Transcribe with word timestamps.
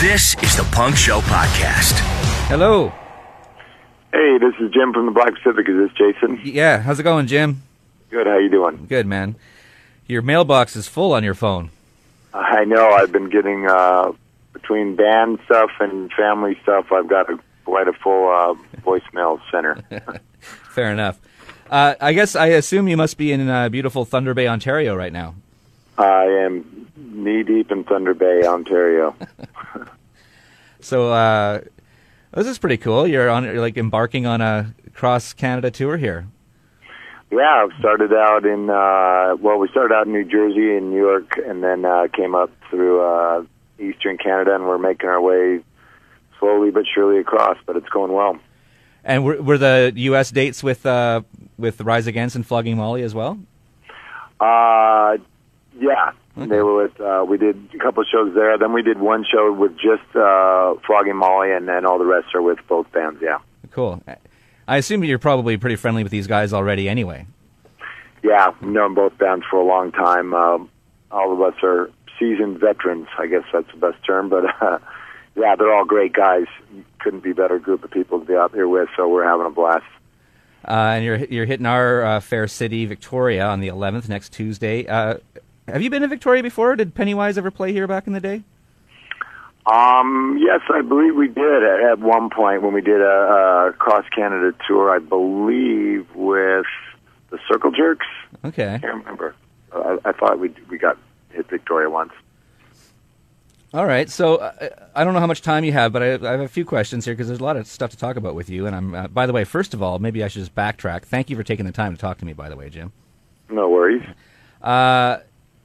This 0.00 0.36
is 0.42 0.54
the 0.56 0.68
Punk 0.72 0.94
Show 0.94 1.20
Podcast. 1.22 1.94
Hello. 2.48 2.92
Hey, 4.12 4.36
this 4.38 4.52
is 4.60 4.70
Jim 4.72 4.92
from 4.92 5.06
the 5.06 5.12
Black 5.12 5.32
Pacific. 5.34 5.66
Is 5.68 5.88
this 5.88 5.90
Jason? 5.96 6.38
Yeah, 6.44 6.80
how's 6.82 7.00
it 7.00 7.02
going, 7.02 7.26
Jim? 7.26 7.62
Good. 8.10 8.26
How 8.26 8.36
you 8.36 8.50
doing? 8.50 8.84
Good, 8.88 9.06
man. 9.06 9.36
Your 10.06 10.20
mailbox 10.20 10.76
is 10.76 10.86
full 10.86 11.12
on 11.14 11.24
your 11.24 11.32
phone. 11.34 11.70
I 12.34 12.64
know. 12.66 12.90
I've 12.90 13.10
been 13.10 13.30
getting 13.30 13.66
uh, 13.68 14.12
between 14.52 14.96
band 14.96 15.38
stuff 15.46 15.70
and 15.80 16.12
family 16.12 16.58
stuff. 16.62 16.92
I've 16.92 17.08
got 17.08 17.30
a, 17.30 17.38
quite 17.64 17.88
a 17.88 17.94
full 17.94 18.28
uh, 18.28 18.54
voicemail 18.82 19.40
center. 19.50 19.82
Fair 20.40 20.92
enough. 20.92 21.18
Uh, 21.70 21.94
I 22.00 22.12
guess 22.12 22.36
I 22.36 22.48
assume 22.48 22.86
you 22.86 22.98
must 22.98 23.16
be 23.16 23.32
in 23.32 23.48
uh, 23.48 23.70
beautiful 23.70 24.04
Thunder 24.04 24.34
Bay, 24.34 24.46
Ontario, 24.46 24.94
right 24.94 25.12
now. 25.12 25.34
I 25.98 26.24
am 26.24 26.88
knee 26.96 27.42
deep 27.42 27.70
in 27.70 27.84
Thunder 27.84 28.14
Bay, 28.14 28.42
Ontario. 28.44 29.14
So 30.78 31.10
uh, 31.12 31.62
this 32.32 32.46
is 32.46 32.58
pretty 32.58 32.76
cool. 32.76 33.08
You're 33.08 33.28
on, 33.28 33.42
you're 33.42 33.60
like 33.60 33.76
embarking 33.76 34.24
on 34.24 34.40
a 34.40 34.72
cross 34.94 35.32
Canada 35.32 35.68
tour 35.68 35.96
here. 35.96 36.28
yeah, 37.32 37.64
I've 37.64 37.76
started 37.80 38.12
out 38.12 38.46
in 38.46 38.70
uh, 38.70 39.34
well, 39.40 39.58
we 39.58 39.68
started 39.68 39.92
out 39.92 40.06
in 40.06 40.12
New 40.12 40.22
Jersey 40.24 40.76
and 40.76 40.90
New 40.90 40.98
York, 40.98 41.40
and 41.44 41.64
then 41.64 41.84
uh, 41.84 42.06
came 42.14 42.36
up 42.36 42.50
through 42.70 43.00
uh, 43.00 43.42
Eastern 43.80 44.16
Canada, 44.16 44.54
and 44.54 44.68
we're 44.68 44.78
making 44.78 45.08
our 45.08 45.20
way 45.20 45.60
slowly 46.38 46.70
but 46.70 46.84
surely 46.86 47.18
across. 47.18 47.56
But 47.66 47.76
it's 47.76 47.88
going 47.88 48.12
well. 48.12 48.38
And 49.02 49.24
were, 49.24 49.42
were 49.42 49.58
the 49.58 49.92
U.S. 49.96 50.30
dates 50.30 50.62
with 50.62 50.86
uh, 50.86 51.22
with 51.58 51.80
Rise 51.80 52.06
Against 52.06 52.36
and 52.36 52.46
Flogging 52.46 52.76
Molly 52.76 53.02
as 53.02 53.12
well? 53.12 53.40
Uh, 54.38 55.16
yeah, 55.78 56.12
Okay. 56.38 56.46
they 56.48 56.60
were 56.62 56.82
with. 56.84 57.00
Uh, 57.00 57.24
we 57.28 57.38
did 57.38 57.68
a 57.74 57.78
couple 57.78 58.02
of 58.02 58.08
shows 58.12 58.34
there. 58.34 58.58
Then 58.58 58.72
we 58.72 58.82
did 58.82 58.98
one 59.00 59.24
show 59.30 59.52
with 59.52 59.72
just 59.76 60.04
uh, 60.16 60.74
Flogging 60.86 61.16
Molly, 61.16 61.52
and 61.52 61.66
then 61.68 61.86
all 61.86 61.98
the 61.98 62.04
rest 62.04 62.34
are 62.34 62.42
with 62.42 62.58
both 62.68 62.90
bands. 62.92 63.18
Yeah, 63.22 63.38
Cool. 63.70 64.02
I 64.68 64.76
assume 64.78 65.04
you're 65.04 65.18
probably 65.18 65.56
pretty 65.56 65.76
friendly 65.76 66.02
with 66.02 66.10
these 66.12 66.26
guys 66.26 66.52
already, 66.52 66.88
anyway. 66.88 67.26
yeah. 68.22 68.52
We've 68.60 68.70
known 68.70 68.94
both 68.94 69.16
bands 69.18 69.44
for 69.50 69.58
a 69.60 69.64
long 69.64 69.92
time. 69.92 70.34
Um, 70.34 70.68
all 71.10 71.32
of 71.32 71.40
us 71.40 71.54
are 71.62 71.90
seasoned 72.18 72.58
veterans. 72.58 73.06
I 73.18 73.26
guess 73.28 73.44
that's 73.52 73.70
the 73.70 73.76
best 73.78 74.04
term. 74.04 74.28
But 74.28 74.44
uh, 74.60 74.78
yeah, 75.36 75.54
they're 75.56 75.72
all 75.72 75.84
great 75.84 76.12
guys. 76.12 76.46
Couldn't 76.98 77.22
be 77.22 77.30
a 77.30 77.34
better 77.34 77.58
group 77.58 77.84
of 77.84 77.90
people 77.92 78.18
to 78.20 78.24
be 78.26 78.34
out 78.34 78.52
there 78.52 78.68
with. 78.68 78.88
So 78.96 79.06
we're 79.08 79.24
having 79.24 79.46
a 79.46 79.50
blast. 79.50 79.84
Uh, 80.66 80.94
and 80.96 81.04
you're 81.04 81.16
you're 81.26 81.46
hitting 81.46 81.66
our 81.66 82.02
uh, 82.04 82.20
fair 82.20 82.48
city, 82.48 82.86
Victoria, 82.86 83.46
on 83.46 83.60
the 83.60 83.68
11th 83.68 84.08
next 84.08 84.32
Tuesday. 84.32 84.84
Uh, 84.86 85.18
have 85.68 85.82
you 85.82 85.90
been 85.90 86.02
to 86.02 86.08
Victoria 86.08 86.42
before? 86.42 86.76
Did 86.76 86.94
Pennywise 86.94 87.38
ever 87.38 87.50
play 87.50 87.72
here 87.72 87.86
back 87.86 88.06
in 88.06 88.12
the 88.12 88.20
day? 88.20 88.42
Um, 89.66 90.38
yes, 90.40 90.60
I 90.72 90.80
believe 90.82 91.16
we 91.16 91.26
did 91.26 91.62
at, 91.64 91.80
at 91.80 91.98
one 91.98 92.30
point 92.30 92.62
when 92.62 92.72
we 92.72 92.80
did 92.80 93.00
a, 93.00 93.70
a 93.70 93.72
cross 93.76 94.04
Canada 94.14 94.56
tour. 94.66 94.94
I 94.94 95.00
believe 95.00 96.06
with 96.14 96.66
the 97.30 97.38
Circle 97.50 97.72
Jerks. 97.72 98.06
Okay. 98.44 98.74
I 98.74 98.78
can't 98.78 98.94
remember. 98.94 99.34
I, 99.72 99.98
I 100.04 100.12
thought 100.12 100.38
we 100.38 100.54
we 100.70 100.78
got 100.78 100.96
hit 101.30 101.48
Victoria 101.50 101.90
once. 101.90 102.12
All 103.74 103.86
right. 103.86 104.08
So 104.08 104.36
uh, 104.36 104.68
I 104.94 105.02
don't 105.02 105.14
know 105.14 105.20
how 105.20 105.26
much 105.26 105.42
time 105.42 105.64
you 105.64 105.72
have, 105.72 105.92
but 105.92 106.02
I, 106.02 106.14
I 106.14 106.30
have 106.30 106.40
a 106.40 106.48
few 106.48 106.64
questions 106.64 107.04
here 107.04 107.14
because 107.14 107.26
there's 107.26 107.40
a 107.40 107.44
lot 107.44 107.56
of 107.56 107.66
stuff 107.66 107.90
to 107.90 107.96
talk 107.96 108.16
about 108.16 108.36
with 108.36 108.48
you. 108.48 108.66
And 108.66 108.76
I'm, 108.76 108.94
uh, 108.94 109.08
by 109.08 109.26
the 109.26 109.32
way, 109.32 109.42
first 109.42 109.74
of 109.74 109.82
all, 109.82 109.98
maybe 109.98 110.22
I 110.22 110.28
should 110.28 110.40
just 110.40 110.54
backtrack. 110.54 111.02
Thank 111.02 111.28
you 111.28 111.36
for 111.36 111.42
taking 111.42 111.66
the 111.66 111.72
time 111.72 111.92
to 111.94 112.00
talk 112.00 112.18
to 112.18 112.24
me. 112.24 112.32
By 112.32 112.48
the 112.48 112.56
way, 112.56 112.70
Jim. 112.70 112.92
No 113.50 113.68
worries. 113.68 114.06
Uh, 114.62 115.18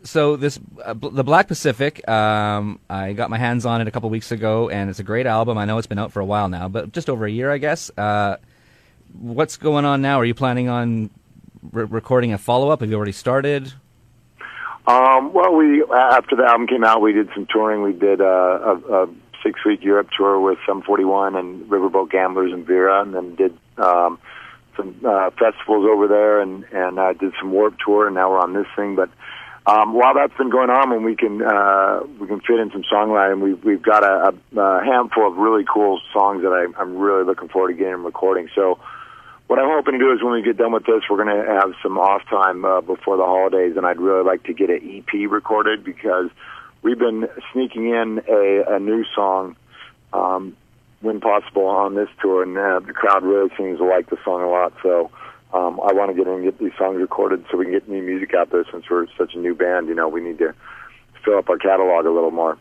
so 0.03 0.35
this 0.35 0.59
uh, 0.83 0.93
B- 0.93 1.09
the 1.11 1.23
Black 1.23 1.47
Pacific, 1.47 2.07
um, 2.07 2.79
I 2.89 3.13
got 3.13 3.29
my 3.29 3.37
hands 3.37 3.65
on 3.65 3.81
it 3.81 3.87
a 3.87 3.91
couple 3.91 4.09
weeks 4.09 4.31
ago, 4.31 4.69
and 4.69 4.89
it's 4.89 4.99
a 4.99 5.03
great 5.03 5.25
album. 5.25 5.57
I 5.57 5.65
know 5.65 5.77
it's 5.77 5.87
been 5.87 5.99
out 5.99 6.11
for 6.11 6.19
a 6.19 6.25
while 6.25 6.49
now, 6.49 6.67
but 6.67 6.91
just 6.91 7.09
over 7.09 7.25
a 7.25 7.31
year, 7.31 7.51
I 7.51 7.57
guess. 7.57 7.91
Uh, 7.97 8.37
what's 9.19 9.57
going 9.57 9.85
on 9.85 10.01
now? 10.01 10.19
Are 10.19 10.25
you 10.25 10.33
planning 10.33 10.69
on 10.69 11.09
re- 11.71 11.85
recording 11.85 12.33
a 12.33 12.37
follow 12.37 12.69
up? 12.69 12.81
Have 12.81 12.89
you 12.89 12.95
already 12.95 13.11
started? 13.11 13.73
Um, 14.87 15.31
well, 15.33 15.55
we 15.55 15.83
after 15.83 16.35
the 16.35 16.43
album 16.43 16.67
came 16.67 16.83
out, 16.83 17.01
we 17.01 17.13
did 17.13 17.29
some 17.35 17.45
touring. 17.45 17.83
We 17.83 17.93
did 17.93 18.21
uh, 18.21 18.25
a, 18.25 19.03
a 19.03 19.07
six 19.43 19.63
week 19.65 19.83
Europe 19.83 20.09
tour 20.17 20.39
with 20.39 20.57
Sum 20.65 20.81
41 20.81 21.35
and 21.35 21.69
Riverboat 21.69 22.09
Gamblers 22.09 22.51
and 22.51 22.65
Vera, 22.65 23.01
and 23.01 23.13
then 23.13 23.35
did 23.35 23.57
um, 23.77 24.19
some 24.75 24.95
uh, 25.05 25.29
festivals 25.31 25.87
over 25.89 26.07
there, 26.07 26.41
and 26.41 26.63
and 26.71 26.99
uh, 26.99 27.13
did 27.13 27.33
some 27.39 27.51
Warped 27.51 27.81
Tour, 27.85 28.07
and 28.07 28.15
now 28.15 28.31
we're 28.31 28.39
on 28.39 28.53
this 28.53 28.67
thing. 28.75 28.95
But 28.95 29.09
um, 29.65 29.93
while 29.93 30.15
that's 30.15 30.35
been 30.37 30.49
going 30.49 30.69
on, 30.69 30.91
and 30.91 31.05
we 31.05 31.15
can 31.15 31.41
uh, 31.41 32.01
we 32.19 32.27
can 32.27 32.41
fit 32.41 32.59
in 32.59 32.71
some 32.71 32.83
songwriting, 32.83 33.41
we've 33.41 33.63
we've 33.63 33.81
got 33.81 34.03
a, 34.03 34.33
a, 34.55 34.59
a 34.59 34.83
handful 34.83 35.27
of 35.27 35.37
really 35.37 35.63
cool 35.71 35.99
songs 36.13 36.41
that 36.43 36.51
I, 36.51 36.81
I'm 36.81 36.97
really 36.97 37.23
looking 37.23 37.49
forward 37.49 37.69
to 37.69 37.73
getting 37.75 38.03
recording. 38.03 38.49
So. 38.55 38.79
What 39.47 39.59
I'm 39.59 39.67
hoping 39.67 39.95
to 39.95 39.99
do 39.99 40.13
is 40.13 40.23
when 40.23 40.31
we 40.31 40.43
get 40.43 40.55
done 40.55 40.71
with 40.71 40.85
this, 40.85 41.01
we're 41.09 41.21
going 41.21 41.45
to 41.45 41.51
have 41.51 41.73
some 41.83 41.97
off 41.97 42.21
time 42.29 42.63
uh, 42.63 42.79
before 42.79 43.17
the 43.17 43.25
holidays, 43.25 43.75
and 43.75 43.85
I'd 43.85 43.99
really 43.99 44.23
like 44.23 44.43
to 44.43 44.53
get 44.53 44.69
an 44.69 44.79
EP 44.79 45.29
recorded 45.29 45.83
because 45.83 46.29
we've 46.81 46.97
been 46.97 47.27
sneaking 47.51 47.89
in 47.89 48.21
a, 48.29 48.75
a 48.75 48.79
new 48.79 49.03
song 49.13 49.57
um, 50.13 50.55
when 51.01 51.19
possible 51.19 51.65
on 51.65 51.95
this 51.95 52.07
tour, 52.21 52.43
and 52.43 52.57
uh, 52.57 52.79
the 52.79 52.93
crowd 52.93 53.23
really 53.23 53.49
seems 53.57 53.79
to 53.79 53.83
like 53.83 54.09
the 54.09 54.17
song 54.23 54.41
a 54.41 54.49
lot. 54.49 54.73
So 54.83 55.11
um, 55.53 55.79
I 55.81 55.93
want 55.93 56.11
to 56.11 56.15
get 56.15 56.27
in 56.27 56.33
and 56.35 56.43
get 56.43 56.59
these 56.59 56.71
songs 56.77 56.99
recorded 56.99 57.45
so 57.51 57.57
we 57.57 57.65
can 57.65 57.73
get 57.73 57.87
new 57.89 58.01
music 58.01 58.33
out 58.33 58.51
there. 58.51 58.65
Since 58.71 58.89
we're 58.89 59.07
such 59.17 59.33
a 59.35 59.39
new 59.39 59.55
band, 59.55 59.87
you 59.87 59.95
know, 59.95 60.07
we 60.07 60.21
need 60.21 60.37
to 60.39 60.53
fill 61.23 61.37
up 61.37 61.49
our 61.49 61.57
catalog 61.57 62.05
a 62.05 62.11
little 62.11 62.31
more. 62.31 62.57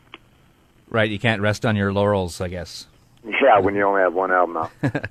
Right. 0.88 1.10
You 1.10 1.18
can't 1.18 1.40
rest 1.40 1.64
on 1.64 1.76
your 1.76 1.92
laurels, 1.92 2.40
I 2.40 2.48
guess. 2.48 2.86
Yeah, 3.24 3.58
when 3.60 3.74
you 3.74 3.82
only 3.82 4.00
have 4.00 4.14
one 4.14 4.32
album 4.32 4.56
out. 4.56 4.70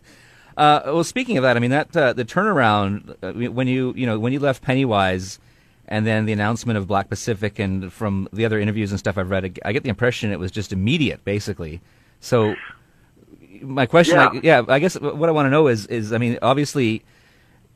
Uh, 0.58 0.82
well, 0.88 1.04
speaking 1.06 1.38
of 1.38 1.44
that, 1.44 1.56
I 1.56 1.62
mean 1.62 1.72
that 1.72 1.96
uh, 1.96 2.12
the 2.12 2.26
turnaround 2.26 3.16
uh, 3.24 3.50
when 3.50 3.70
you 3.70 3.94
you 3.96 4.06
know 4.06 4.20
when 4.20 4.34
you 4.34 4.40
left 4.42 4.62
Pennywise, 4.62 5.40
and 5.88 6.06
then 6.06 6.26
the 6.26 6.34
announcement 6.34 6.78
of 6.78 6.86
Black 6.86 7.08
Pacific, 7.08 7.60
and 7.60 7.94
from 7.94 8.28
the 8.34 8.44
other 8.44 8.60
interviews 8.60 8.92
and 8.92 9.00
stuff 9.00 9.18
I've 9.18 9.30
read, 9.30 9.58
I 9.64 9.72
get 9.72 9.84
the 9.84 9.90
impression 9.90 10.34
it 10.34 10.40
was 10.40 10.52
just 10.52 10.74
immediate, 10.74 11.24
basically. 11.24 11.80
So, 12.20 12.56
my 13.62 13.86
question, 13.86 14.18
Yeah. 14.18 14.28
I, 14.28 14.40
yeah, 14.44 14.64
I 14.68 14.80
guess 14.80 15.00
what 15.00 15.30
I 15.30 15.32
want 15.32 15.46
to 15.46 15.50
know 15.50 15.68
is 15.68 15.86
is 15.88 16.12
I 16.12 16.18
mean, 16.18 16.38
obviously, 16.42 17.04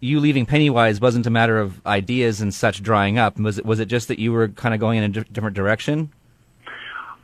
you 0.03 0.19
leaving 0.19 0.46
Pennywise 0.46 1.00
wasn't 1.00 1.25
a 1.25 1.30
matter 1.30 1.58
of 1.58 1.84
ideas 1.86 2.41
and 2.41 2.53
such 2.53 2.84
drying 2.84 3.18
up. 3.18 3.40
Was 3.40 3.58
it 3.58 3.66
was 3.66 3.80
it 3.80 3.86
just 3.86 4.09
that 4.09 4.19
you 4.19 4.34
were 4.34 4.50
kind 4.50 4.74
of 4.74 4.80
going 4.80 4.97
in 4.97 5.03
a 5.06 5.09
di- 5.09 5.30
different 5.31 5.56
direction? 5.56 6.12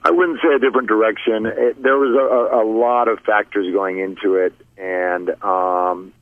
I 0.03 0.11
wouldn't 0.11 0.39
say 0.41 0.53
a 0.55 0.59
different 0.59 0.87
direction. 0.87 1.45
It, 1.45 1.83
there 1.83 1.97
was 1.97 2.15
a, 2.15 2.55
a 2.55 2.63
lot 2.63 3.09
of 3.09 3.19
factors 3.19 3.71
going 3.73 3.99
into 3.99 4.35
it, 4.35 4.53
and 4.77 5.29
um, 5.43 6.13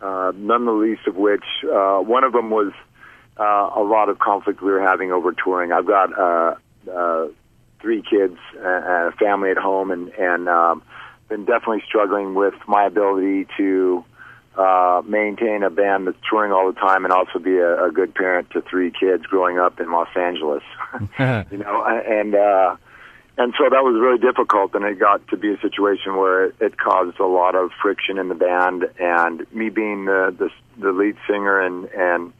uh, 0.00 0.32
none 0.34 0.64
the 0.66 0.72
least 0.72 1.06
of 1.06 1.14
which 1.14 1.44
uh, 1.72 1.98
one 2.00 2.24
of 2.24 2.32
them 2.32 2.50
was 2.50 2.72
uh, 3.38 3.70
a 3.76 3.82
lot 3.82 4.08
of 4.08 4.18
conflict 4.18 4.60
we 4.62 4.72
were 4.72 4.82
having 4.82 5.12
over 5.12 5.32
touring. 5.32 5.70
I've 5.70 5.86
got 5.86 6.18
uh, 6.18 6.56
uh, 6.92 7.28
three 7.80 8.02
kids 8.02 8.36
and 8.56 9.08
a 9.08 9.12
family 9.12 9.52
at 9.52 9.58
home, 9.58 9.92
and 9.92 10.08
and 10.18 10.48
um, 10.48 10.82
been 11.28 11.44
definitely 11.44 11.84
struggling 11.86 12.34
with 12.34 12.54
my 12.66 12.84
ability 12.84 13.46
to 13.58 14.04
uh, 14.56 15.02
maintain 15.06 15.62
a 15.62 15.70
band 15.70 16.06
that's 16.06 16.18
touring 16.28 16.52
all 16.52 16.70
the 16.72 16.78
time 16.78 17.04
and 17.04 17.12
also 17.12 17.38
be 17.38 17.56
a, 17.56 17.86
a 17.86 17.90
good 17.90 18.14
parent 18.14 18.50
to 18.50 18.62
three 18.62 18.90
kids 18.90 19.24
growing 19.24 19.58
up 19.58 19.80
in 19.80 19.90
Los 19.90 20.08
Angeles. 20.16 20.62
you 21.18 21.58
know, 21.58 21.84
and 21.84 22.34
uh, 22.34 22.76
and 23.36 23.52
so 23.58 23.64
that 23.64 23.82
was 23.82 24.00
really 24.00 24.18
difficult, 24.18 24.74
and 24.74 24.84
it 24.84 24.98
got 24.98 25.26
to 25.28 25.36
be 25.36 25.52
a 25.52 25.60
situation 25.60 26.16
where 26.16 26.46
it, 26.46 26.54
it 26.60 26.78
caused 26.78 27.18
a 27.18 27.26
lot 27.26 27.56
of 27.56 27.70
friction 27.82 28.16
in 28.18 28.28
the 28.28 28.34
band. 28.34 28.84
And 29.00 29.44
me 29.52 29.70
being 29.70 30.04
the 30.04 30.34
the, 30.38 30.50
the 30.80 30.92
lead 30.92 31.16
singer 31.28 31.60
and 31.60 31.86
and 31.86 32.32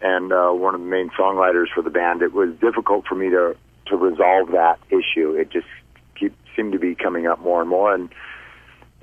and 0.00 0.32
uh, 0.32 0.50
one 0.50 0.74
of 0.74 0.80
the 0.80 0.86
main 0.86 1.10
songwriters 1.10 1.66
for 1.74 1.82
the 1.82 1.90
band, 1.90 2.22
it 2.22 2.32
was 2.32 2.54
difficult 2.60 3.06
for 3.06 3.16
me 3.16 3.30
to 3.30 3.56
to 3.86 3.96
resolve 3.96 4.52
that 4.52 4.78
issue. 4.88 5.32
It 5.32 5.50
just 5.50 5.66
keep 6.14 6.32
seemed 6.54 6.72
to 6.72 6.78
be 6.78 6.94
coming 6.94 7.26
up 7.26 7.40
more 7.40 7.60
and 7.60 7.68
more, 7.68 7.92
and 7.92 8.08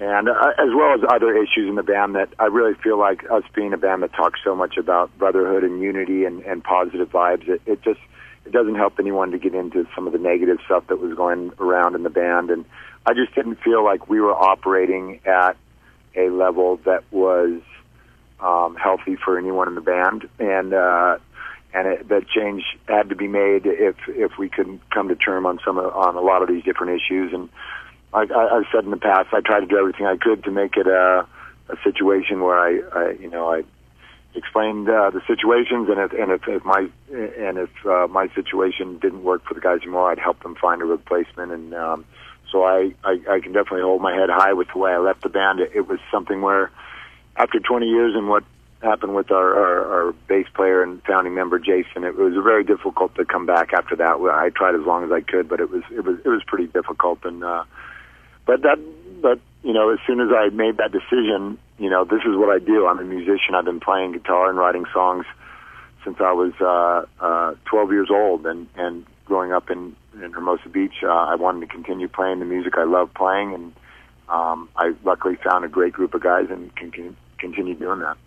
and 0.04 0.28
uh, 0.28 0.52
as 0.60 0.70
well 0.76 0.94
as 0.94 1.00
other 1.08 1.34
issues 1.34 1.70
in 1.70 1.76
the 1.76 1.84
band 1.84 2.16
that 2.16 2.28
I 2.38 2.46
really 2.48 2.74
feel 2.74 3.00
like 3.00 3.24
us 3.32 3.44
being 3.56 3.72
a 3.72 3.78
band 3.78 4.04
that 4.04 4.12
talks 4.14 4.42
so 4.44 4.54
much 4.54 4.76
about 4.76 5.18
brotherhood 5.18 5.64
and 5.64 5.82
unity 5.82 6.26
and, 6.26 6.42
and 6.44 6.62
positive 6.62 7.10
vibes, 7.10 7.48
it, 7.48 7.62
it 7.66 7.82
just 7.84 8.02
it 8.46 8.52
doesn't 8.52 8.76
help 8.76 9.00
anyone 9.00 9.32
to 9.32 9.38
get 9.38 9.56
into 9.56 9.88
some 9.96 10.06
of 10.06 10.12
the 10.12 10.20
negative 10.20 10.58
stuff 10.66 10.86
that 10.88 11.00
was 11.00 11.16
going 11.16 11.54
around 11.58 11.96
in 11.96 12.04
the 12.04 12.10
band, 12.10 12.50
and 12.50 12.66
I 13.06 13.14
just 13.14 13.34
didn't 13.34 13.62
feel 13.64 13.82
like 13.82 14.10
we 14.10 14.20
were 14.20 14.34
operating 14.34 15.22
at 15.26 15.56
a 16.18 16.30
level 16.30 16.82
that 16.84 17.06
was 17.10 17.62
um, 18.42 18.76
healthy 18.76 19.16
for 19.16 19.38
anyone 19.38 19.70
in 19.70 19.76
the 19.76 19.82
band, 19.82 20.28
and 20.38 20.74
uh, 20.74 21.18
and 21.74 21.88
it, 21.88 22.10
that 22.10 22.28
change 22.28 22.64
had 22.90 23.08
to 23.08 23.16
be 23.16 23.30
made 23.30 23.66
if 23.66 23.96
if 24.10 24.38
we 24.38 24.50
couldn't 24.50 24.82
come 24.90 25.08
to 25.08 25.16
term 25.16 25.46
on 25.46 25.60
some 25.64 25.78
on 25.78 26.18
a 26.18 26.22
lot 26.22 26.42
of 26.42 26.50
these 26.50 26.64
different 26.66 27.02
issues. 27.02 27.32
And 27.32 27.48
I, 28.14 28.22
I, 28.24 28.58
I've 28.58 28.66
said 28.72 28.84
in 28.84 28.92
the 28.92 28.98
past, 28.98 29.34
I 29.34 29.42
tried 29.42 29.62
to 29.62 29.66
do 29.66 29.78
everything 29.78 30.06
I 30.06 30.18
could 30.18 30.44
to 30.44 30.52
make 30.52 30.78
it 30.78 30.88
a, 30.88 31.28
a 31.70 31.76
situation 31.84 32.42
where 32.42 32.58
I, 32.58 32.80
I 32.98 33.12
you 33.20 33.30
know 33.30 33.52
I 33.52 33.64
explained 34.36 34.90
uh, 34.90 35.10
the 35.12 35.22
situations, 35.28 35.90
and 35.90 36.00
if 36.00 36.12
and 36.14 36.32
if, 36.32 36.48
if 36.48 36.66
my 36.66 36.88
and 37.12 37.58
if 37.58 37.70
uh, 37.86 38.08
my 38.08 38.28
situation 38.36 39.00
didn't 39.00 39.24
work 39.24 39.44
for 39.46 39.54
the 39.54 39.62
guys 39.62 39.82
anymore, 39.82 40.12
I'd 40.12 40.20
help 40.20 40.42
them 40.44 40.56
find 40.56 40.82
a 40.82 40.86
replacement. 40.86 41.52
And 41.52 41.74
um, 41.74 42.06
so 42.52 42.64
I, 42.64 42.94
I 43.04 43.20
I 43.30 43.40
can 43.40 43.54
definitely 43.54 43.82
hold 43.82 44.02
my 44.02 44.14
head 44.14 44.30
high 44.30 44.54
with 44.54 44.68
the 44.74 44.80
way 44.80 44.92
I 44.92 44.98
left 44.98 45.24
the 45.24 45.30
band. 45.30 45.60
It, 45.60 45.72
it 45.76 45.88
was 45.88 46.00
something 46.12 46.42
where, 46.42 46.72
after 47.36 47.60
20 47.60 47.88
years 47.88 48.14
and 48.16 48.30
what 48.30 48.44
happened 48.82 49.16
with 49.16 49.32
our, 49.32 49.54
our 49.56 50.06
our 50.08 50.12
bass 50.28 50.48
player 50.54 50.84
and 50.84 51.02
founding 51.04 51.34
member 51.34 51.58
Jason, 51.60 52.04
it 52.04 52.16
was 52.16 52.34
very 52.44 52.64
difficult 52.64 53.16
to 53.16 53.26
come 53.26 53.46
back 53.46 53.74
after 53.74 53.96
that. 53.96 54.18
I 54.34 54.50
tried 54.50 54.76
as 54.76 54.86
long 54.86 55.04
as 55.04 55.12
I 55.12 55.22
could, 55.22 55.48
but 55.48 55.60
it 55.60 55.70
was 55.70 55.84
it 55.92 56.04
was 56.04 56.20
it 56.26 56.30
was 56.30 56.44
pretty 56.46 56.68
difficult. 56.68 57.20
And 57.24 57.44
uh, 57.44 57.64
but 58.46 58.62
that 58.62 58.80
but 59.22 59.40
you 59.64 59.74
know, 59.74 59.90
as 59.90 60.00
soon 60.06 60.20
as 60.20 60.30
I 60.36 60.50
made 60.50 60.78
that 60.78 60.92
decision, 60.92 61.58
you 61.78 61.90
know, 61.90 62.04
this 62.04 62.22
is 62.26 62.36
what 62.36 62.50
I 62.50 62.60
do. 62.60 62.86
I'm 62.86 63.00
a 63.00 63.04
musician. 63.04 63.56
I've 63.56 63.66
been 63.66 63.80
playing 63.80 64.12
guitar 64.12 64.50
and 64.50 64.58
writing 64.58 64.86
songs 64.94 65.26
since 66.04 66.18
I 66.20 66.34
was 66.34 66.54
uh, 66.60 67.06
uh, 67.24 67.56
12 67.66 67.92
years 67.92 68.10
old, 68.12 68.46
and 68.46 68.68
and 68.76 69.06
growing 69.26 69.54
up 69.54 69.70
in 69.70 69.96
in 70.22 70.32
Hermosa 70.32 70.70
Beach, 70.70 71.04
uh, 71.04 71.08
I 71.08 71.36
wanted 71.36 71.62
to 71.62 71.68
continue 71.68 72.08
playing 72.08 72.40
the 72.40 72.46
music 72.46 72.78
I 72.78 72.84
love 72.84 73.14
playing, 73.14 73.54
and 73.54 73.74
um, 74.30 74.70
I 74.76 74.94
luckily 75.04 75.36
found 75.44 75.66
a 75.66 75.68
great 75.68 75.94
group 75.94 76.14
of 76.14 76.22
guys 76.22 76.48
and 76.50 76.76
can, 76.76 76.92
can 76.92 77.16
continue 77.40 77.74
doing 77.74 78.00
that. 78.00 78.18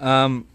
Um, 0.00 0.46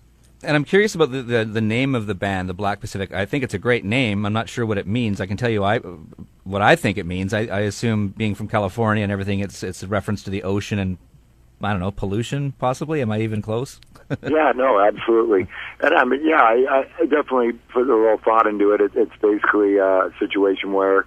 and 0.43 0.55
I'm 0.55 0.65
curious 0.65 0.95
about 0.95 1.11
the, 1.11 1.21
the, 1.21 1.45
the 1.45 1.61
name 1.61 1.95
of 1.95 2.07
the 2.07 2.15
band, 2.15 2.49
the 2.49 2.53
Black 2.53 2.81
Pacific. 2.81 3.13
I 3.13 3.25
think 3.25 3.43
it's 3.43 3.53
a 3.53 3.59
great 3.59 3.85
name. 3.85 4.25
I'm 4.25 4.33
not 4.33 4.49
sure 4.49 4.65
what 4.65 4.77
it 4.77 4.87
means. 4.87 5.21
I 5.21 5.25
can 5.25 5.37
tell 5.37 5.49
you 5.49 5.63
I 5.63 5.79
what 6.43 6.61
I 6.61 6.75
think 6.75 6.97
it 6.97 7.05
means. 7.05 7.33
I, 7.33 7.41
I 7.41 7.59
assume 7.61 8.09
being 8.09 8.35
from 8.35 8.47
California 8.47 9.03
and 9.03 9.11
everything, 9.11 9.39
it's 9.39 9.63
it's 9.63 9.83
a 9.83 9.87
reference 9.87 10.23
to 10.23 10.29
the 10.29 10.43
ocean 10.43 10.79
and 10.79 10.97
I 11.61 11.71
don't 11.71 11.79
know 11.79 11.91
pollution, 11.91 12.53
possibly. 12.53 13.01
Am 13.01 13.11
I 13.11 13.21
even 13.21 13.41
close? 13.41 13.79
yeah, 14.23 14.51
no, 14.55 14.79
absolutely. 14.79 15.47
And 15.79 15.93
I 15.95 16.03
mean, 16.03 16.25
yeah, 16.25 16.41
I, 16.41 16.85
I 16.99 17.05
definitely 17.05 17.53
put 17.71 17.89
a 17.89 17.95
little 17.95 18.17
thought 18.17 18.47
into 18.47 18.71
it. 18.71 18.81
it 18.81 18.91
it's 18.95 19.15
basically 19.21 19.77
a 19.77 20.13
situation 20.19 20.73
where 20.73 21.05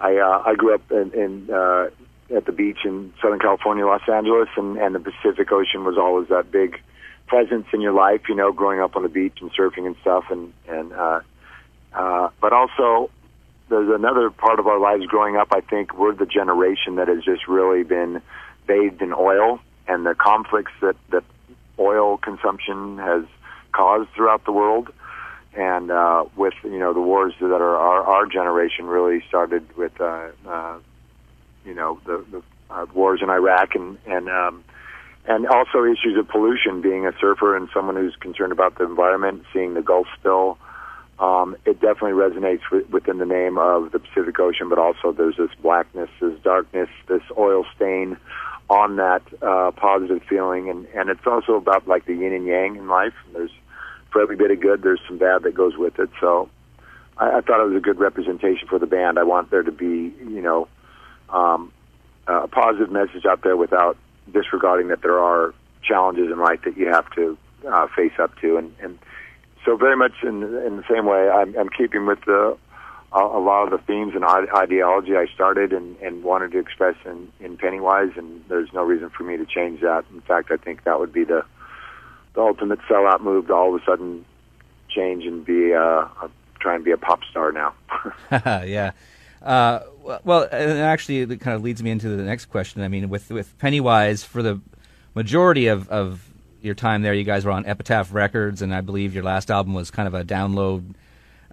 I 0.00 0.16
uh, 0.16 0.42
I 0.44 0.54
grew 0.54 0.74
up 0.74 0.90
in, 0.90 1.12
in 1.12 1.50
uh, 1.54 1.90
at 2.34 2.46
the 2.46 2.52
beach 2.52 2.78
in 2.84 3.12
Southern 3.22 3.38
California, 3.38 3.86
Los 3.86 4.08
Angeles, 4.08 4.48
and 4.56 4.76
and 4.76 4.94
the 4.94 5.00
Pacific 5.00 5.52
Ocean 5.52 5.84
was 5.84 5.96
always 5.96 6.28
that 6.28 6.50
big 6.50 6.80
presence 7.28 7.66
in 7.72 7.80
your 7.80 7.92
life, 7.92 8.22
you 8.28 8.34
know, 8.34 8.52
growing 8.52 8.80
up 8.80 8.96
on 8.96 9.02
the 9.04 9.08
beach 9.08 9.38
and 9.40 9.52
surfing 9.52 9.86
and 9.86 9.96
stuff, 10.00 10.24
and 10.30 10.52
and 10.68 10.92
uh, 10.92 11.20
uh, 11.94 12.28
but 12.40 12.52
also 12.52 13.10
there's 13.72 13.88
another 13.88 14.30
part 14.30 14.60
of 14.60 14.66
our 14.66 14.78
lives 14.78 15.06
growing 15.06 15.36
up. 15.36 15.48
I 15.50 15.62
think 15.62 15.96
we're 15.96 16.14
the 16.14 16.26
generation 16.26 16.96
that 16.96 17.08
has 17.08 17.24
just 17.24 17.48
really 17.48 17.82
been 17.82 18.20
bathed 18.66 19.00
in 19.00 19.14
oil 19.14 19.60
and 19.88 20.04
the 20.04 20.14
conflicts 20.14 20.72
that 20.82 20.94
that 21.10 21.24
oil 21.78 22.18
consumption 22.18 22.98
has 22.98 23.24
caused 23.72 24.10
throughout 24.10 24.44
the 24.44 24.52
world. 24.52 24.92
And 25.54 25.90
uh, 25.90 26.24
with 26.36 26.52
you 26.62 26.78
know 26.78 26.92
the 26.92 27.00
wars 27.00 27.32
that 27.40 27.46
are 27.50 27.76
our, 27.76 28.04
our 28.04 28.26
generation 28.26 28.86
really 28.86 29.24
started 29.26 29.64
with 29.74 29.98
uh, 30.00 30.28
uh, 30.46 30.78
you 31.64 31.74
know 31.74 31.98
the, 32.04 32.24
the 32.30 32.42
uh, 32.70 32.86
wars 32.94 33.20
in 33.22 33.30
Iraq 33.30 33.74
and 33.74 33.96
and 34.06 34.28
um, 34.28 34.64
and 35.26 35.46
also 35.46 35.84
issues 35.84 36.18
of 36.18 36.28
pollution. 36.28 36.82
Being 36.82 37.06
a 37.06 37.12
surfer 37.18 37.56
and 37.56 37.70
someone 37.72 37.96
who's 37.96 38.16
concerned 38.16 38.52
about 38.52 38.76
the 38.76 38.84
environment, 38.84 39.44
seeing 39.52 39.72
the 39.72 39.82
Gulf 39.82 40.06
spill, 40.18 40.58
um, 41.22 41.56
it 41.64 41.80
definitely 41.80 42.12
resonates 42.12 42.62
with, 42.70 42.88
within 42.90 43.18
the 43.18 43.26
name 43.26 43.56
of 43.56 43.92
the 43.92 43.98
Pacific 43.98 44.38
Ocean. 44.38 44.68
But 44.68 44.78
also, 44.78 45.12
there's 45.12 45.36
this 45.36 45.50
blackness, 45.62 46.10
this 46.20 46.38
darkness, 46.42 46.88
this 47.06 47.22
oil 47.38 47.64
stain 47.76 48.16
on 48.68 48.96
that 48.96 49.22
uh, 49.40 49.70
positive 49.70 50.22
feeling, 50.28 50.68
and 50.68 50.86
and 50.94 51.10
it's 51.10 51.26
also 51.26 51.54
about 51.54 51.86
like 51.86 52.04
the 52.06 52.14
yin 52.14 52.32
and 52.32 52.46
yang 52.46 52.76
in 52.76 52.88
life. 52.88 53.14
There's 53.32 53.52
for 54.10 54.20
every 54.20 54.36
bit 54.36 54.50
of 54.50 54.60
good, 54.60 54.82
there's 54.82 55.00
some 55.06 55.18
bad 55.18 55.42
that 55.44 55.54
goes 55.54 55.76
with 55.76 55.98
it. 55.98 56.10
So. 56.20 56.50
I, 57.18 57.38
I 57.38 57.40
thought 57.42 57.60
it 57.60 57.68
was 57.68 57.76
a 57.76 57.80
good 57.80 58.00
representation 58.00 58.68
for 58.68 58.78
the 58.78 58.86
band. 58.86 59.18
I 59.18 59.22
want 59.24 59.50
there 59.50 59.62
to 59.62 59.70
be, 59.70 60.14
you 60.18 60.40
know, 60.40 60.66
um, 61.28 61.70
a 62.26 62.48
positive 62.48 62.90
message 62.90 63.26
out 63.26 63.42
there 63.42 63.56
without 63.56 63.98
disregarding 64.32 64.88
that 64.88 65.02
there 65.02 65.18
are 65.18 65.54
challenges 65.82 66.30
in 66.30 66.38
life 66.38 66.60
that 66.64 66.76
you 66.76 66.88
have 66.88 67.10
to 67.12 67.36
uh, 67.70 67.86
face 67.94 68.12
up 68.18 68.36
to, 68.40 68.56
and, 68.56 68.74
and 68.80 68.98
so 69.64 69.76
very 69.76 69.96
much 69.96 70.12
in 70.22 70.42
in 70.42 70.76
the 70.76 70.84
same 70.90 71.06
way, 71.06 71.28
I'm, 71.28 71.56
I'm 71.56 71.68
keeping 71.68 72.06
with 72.06 72.20
the 72.26 72.56
a, 73.12 73.20
a 73.20 73.40
lot 73.40 73.64
of 73.64 73.70
the 73.70 73.84
themes 73.86 74.14
and 74.14 74.24
ideology 74.24 75.16
I 75.16 75.26
started 75.34 75.72
and, 75.72 75.96
and 76.00 76.22
wanted 76.22 76.52
to 76.52 76.58
express 76.58 76.96
in, 77.04 77.30
in 77.40 77.56
Pennywise, 77.56 78.12
and 78.16 78.42
there's 78.48 78.72
no 78.72 78.82
reason 78.82 79.10
for 79.10 79.24
me 79.24 79.36
to 79.36 79.44
change 79.44 79.80
that. 79.80 80.04
In 80.12 80.20
fact, 80.22 80.50
I 80.50 80.56
think 80.56 80.84
that 80.84 80.98
would 80.98 81.12
be 81.12 81.24
the 81.24 81.44
the 82.34 82.40
ultimate 82.40 82.78
sellout 82.88 83.20
move 83.20 83.48
to 83.48 83.54
all 83.54 83.74
of 83.74 83.82
a 83.82 83.84
sudden 83.84 84.24
change 84.88 85.24
and 85.24 85.44
be 85.44 85.74
uh, 85.74 86.06
try 86.60 86.74
and 86.74 86.84
be 86.84 86.90
a 86.90 86.96
pop 86.96 87.20
star 87.30 87.52
now. 87.52 87.74
yeah. 88.30 88.92
Uh, 89.42 89.80
well, 90.24 90.48
and 90.50 90.78
actually, 90.78 91.18
it 91.18 91.40
kind 91.40 91.54
of 91.54 91.62
leads 91.62 91.82
me 91.82 91.90
into 91.90 92.08
the 92.08 92.22
next 92.22 92.46
question. 92.46 92.82
I 92.82 92.88
mean, 92.88 93.08
with 93.08 93.30
with 93.30 93.56
Pennywise, 93.58 94.24
for 94.24 94.42
the 94.42 94.60
majority 95.14 95.66
of, 95.66 95.88
of 95.90 96.31
your 96.62 96.74
time 96.74 97.02
there, 97.02 97.14
you 97.14 97.24
guys 97.24 97.44
were 97.44 97.50
on 97.50 97.66
Epitaph 97.66 98.12
Records, 98.12 98.62
and 98.62 98.74
I 98.74 98.80
believe 98.80 99.14
your 99.14 99.24
last 99.24 99.50
album 99.50 99.74
was 99.74 99.90
kind 99.90 100.06
of 100.06 100.14
a 100.14 100.24
download 100.24 100.94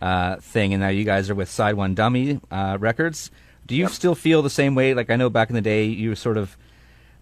uh, 0.02 0.38
thing, 0.38 0.74
and 0.74 0.82
now 0.82 0.90
you 0.90 1.04
guys 1.04 1.30
are 1.30 1.36
with 1.36 1.50
Side 1.50 1.76
One 1.76 1.96
Dummy 1.96 2.40
uh, 2.52 2.78
Records. 2.80 3.32
Do 3.66 3.76
you 3.76 3.84
yep. 3.84 3.92
still 3.92 4.16
feel 4.16 4.42
the 4.42 4.50
same 4.50 4.76
way? 4.76 4.94
Like 4.94 5.10
I 5.10 5.16
know 5.16 5.30
back 5.30 5.50
in 5.50 5.56
the 5.56 5.62
day, 5.62 5.86
you 5.86 6.16
sort 6.16 6.38
of, 6.38 6.58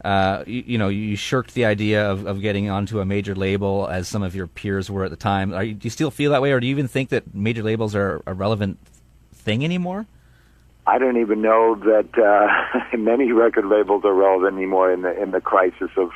uh, 0.04 0.44
you, 0.46 0.64
you, 0.66 0.78
know, 0.78 0.90
you 0.90 1.16
shirked 1.16 1.54
the 1.54 1.66
idea 1.66 2.10
of, 2.10 2.26
of 2.26 2.42
getting 2.42 2.70
onto 2.70 3.00
a 3.00 3.06
major 3.06 3.36
label 3.36 3.88
as 3.88 4.08
some 4.08 4.24
of 4.24 4.36
your 4.36 4.48
peers 4.48 4.90
were 4.90 5.04
at 5.04 5.12
the 5.12 5.18
time. 5.18 5.52
You, 5.52 5.74
do 5.74 5.86
you 5.86 5.90
still 5.90 6.12
feel 6.12 6.32
that 6.32 6.42
way, 6.42 6.52
or 6.52 6.60
do 6.60 6.68
you 6.68 6.72
even 6.72 6.88
think 6.88 7.10
that 7.10 7.34
major 7.34 7.64
labels 7.64 7.96
are 7.96 8.22
a 8.26 8.34
relevant 8.34 8.78
thing 9.34 9.64
anymore? 9.64 10.06
I 10.86 10.98
don't 11.00 11.18
even 11.18 11.42
know 11.42 11.76
that 11.76 12.18
uh, 12.18 12.98
many 12.98 13.34
record 13.34 13.66
labels 13.66 14.06
are 14.06 14.14
relevant 14.14 14.56
anymore 14.56 14.92
in 14.92 15.02
the 15.02 15.22
in 15.22 15.32
the 15.32 15.42
crisis 15.42 15.90
of 15.98 16.12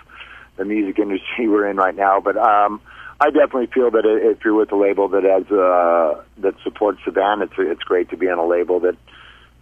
the 0.57 0.65
music 0.65 0.99
industry 0.99 1.47
we're 1.47 1.67
in 1.67 1.77
right 1.77 1.95
now. 1.95 2.19
But 2.19 2.37
um, 2.37 2.81
I 3.19 3.29
definitely 3.29 3.67
feel 3.67 3.91
that 3.91 4.03
if 4.05 4.43
you're 4.43 4.55
with 4.55 4.71
a 4.71 4.75
label 4.75 5.07
that 5.09 5.23
has 5.23 5.45
uh, 5.51 6.23
that 6.39 6.55
supports 6.63 6.99
the 7.05 7.11
band, 7.11 7.43
it's 7.43 7.53
it's 7.57 7.83
great 7.83 8.09
to 8.09 8.17
be 8.17 8.27
on 8.29 8.39
a 8.39 8.45
label 8.45 8.79
that 8.81 8.97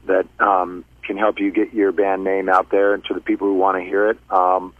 that 0.08 0.28
um, 0.40 0.86
can 1.04 1.18
help 1.18 1.40
you 1.40 1.52
get 1.52 1.74
your 1.74 1.92
band 1.92 2.24
name 2.24 2.50
out 2.50 2.70
there 2.70 2.94
and 2.94 3.04
to 3.06 3.14
the 3.14 3.22
people 3.22 3.48
who 3.48 3.56
want 3.56 3.78
to 3.78 3.84
hear 3.84 4.10
it. 4.10 4.18
Um, 4.30 4.74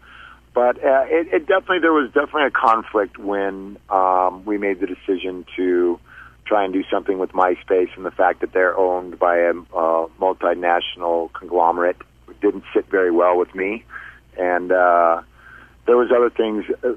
but 0.54 0.78
uh, 0.84 1.06
it, 1.08 1.28
it 1.34 1.40
definitely 1.48 1.80
there 1.80 1.94
was 1.94 2.08
definitely 2.08 2.46
a 2.46 2.52
conflict 2.52 3.18
when 3.18 3.78
um, 3.90 4.46
we 4.46 4.58
made 4.58 4.80
the 4.80 4.88
decision 4.88 5.46
to 5.56 6.00
try 6.46 6.64
and 6.64 6.74
do 6.74 6.84
something 6.92 7.20
with 7.20 7.32
MySpace 7.32 7.96
and 7.96 8.06
the 8.06 8.12
fact 8.12 8.42
that 8.42 8.54
they're 8.54 8.78
owned 8.78 9.20
by 9.20 9.38
a 9.38 9.52
uh, 9.52 10.08
multinational 10.20 11.32
conglomerate 11.34 11.98
didn't 12.42 12.64
sit 12.74 12.90
very 12.90 13.12
well 13.12 13.38
with 13.38 13.54
me. 13.54 13.84
And 14.38 14.72
uh, 14.72 15.22
there 15.90 15.98
was 15.98 16.12
other 16.16 16.30
things 16.30 16.66
uh, 16.84 16.94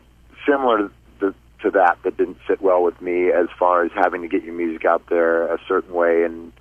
similar 0.46 0.90
to, 1.20 1.34
to 1.62 1.70
that 1.70 1.96
that 2.04 2.18
didn't 2.18 2.36
sit 2.46 2.60
well 2.60 2.82
with 2.82 3.00
me 3.00 3.30
as 3.30 3.46
far 3.58 3.86
as 3.86 3.90
having 3.94 4.20
to 4.20 4.28
get 4.28 4.44
your 4.44 4.52
music 4.52 4.84
out 4.84 5.02
there 5.08 5.46
a 5.46 5.58
certain 5.66 5.94
way 5.94 6.24
and 6.24 6.52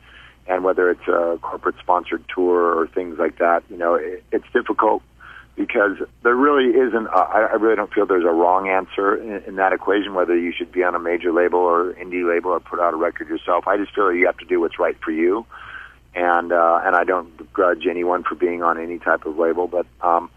and 0.47 0.63
whether 0.63 0.89
it's 0.89 1.05
a 1.09 1.37
corporate 1.41 1.75
sponsored 1.79 2.23
tour 2.33 2.73
or 2.79 2.87
things 2.87 3.19
like 3.19 3.37
that. 3.39 3.63
You 3.69 3.75
know, 3.75 3.95
it, 3.95 4.23
it's 4.31 4.45
difficult 4.53 5.03
because 5.57 5.97
there 6.23 6.35
really 6.35 6.69
isn't. 6.73 7.07
A, 7.07 7.19
I 7.19 7.55
really 7.55 7.75
don't 7.75 7.93
feel 7.93 8.05
there's 8.05 8.23
a 8.23 8.31
wrong 8.31 8.69
answer 8.69 9.17
in, 9.17 9.43
in 9.43 9.55
that 9.57 9.73
equation. 9.73 10.13
Whether 10.13 10.37
you 10.37 10.53
should 10.57 10.71
be 10.71 10.83
on 10.83 10.95
a 10.95 10.99
major 10.99 11.33
label 11.33 11.59
or 11.59 11.93
indie 11.95 12.25
label 12.25 12.51
or 12.51 12.61
put 12.61 12.79
out 12.79 12.93
a 12.93 12.97
record 12.97 13.27
yourself, 13.27 13.67
I 13.67 13.75
just 13.75 13.93
feel 13.93 14.11
you 14.13 14.25
have 14.27 14.37
to 14.37 14.45
do 14.45 14.61
what's 14.61 14.79
right 14.79 14.97
for 15.03 15.11
you. 15.11 15.45
And 16.15 16.53
uh, 16.53 16.79
and 16.85 16.95
I 16.95 17.03
don't 17.03 17.35
begrudge 17.35 17.85
anyone 17.89 18.23
for 18.23 18.35
being 18.35 18.63
on 18.63 18.79
any 18.79 18.99
type 18.99 19.25
of 19.25 19.37
label, 19.37 19.67
but 19.67 19.85
um, 19.99 20.31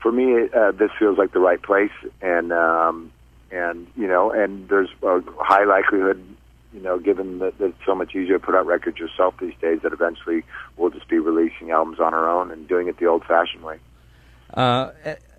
for 0.00 0.12
me, 0.12 0.48
uh, 0.54 0.72
this 0.72 0.90
feels 0.98 1.18
like 1.18 1.32
the 1.32 1.40
right 1.40 1.60
place. 1.60 1.92
And 2.20 2.52
um, 2.52 3.12
and 3.50 3.86
you 3.96 4.06
know, 4.06 4.30
and 4.30 4.68
there's 4.68 4.90
a 5.02 5.22
high 5.38 5.64
likelihood 5.64 6.22
you 6.72 6.80
know, 6.80 6.98
given 6.98 7.38
that 7.38 7.54
it's 7.60 7.78
so 7.86 7.94
much 7.94 8.14
easier 8.14 8.38
to 8.38 8.44
put 8.44 8.54
out 8.54 8.66
records 8.66 8.98
yourself 8.98 9.34
these 9.40 9.54
days, 9.60 9.80
that 9.82 9.92
eventually 9.92 10.44
we'll 10.76 10.90
just 10.90 11.08
be 11.08 11.18
releasing 11.18 11.70
albums 11.70 11.98
on 11.98 12.12
our 12.12 12.28
own 12.28 12.50
and 12.50 12.68
doing 12.68 12.88
it 12.88 12.98
the 12.98 13.06
old-fashioned 13.06 13.64
way. 13.64 13.78
Uh, 14.52 14.90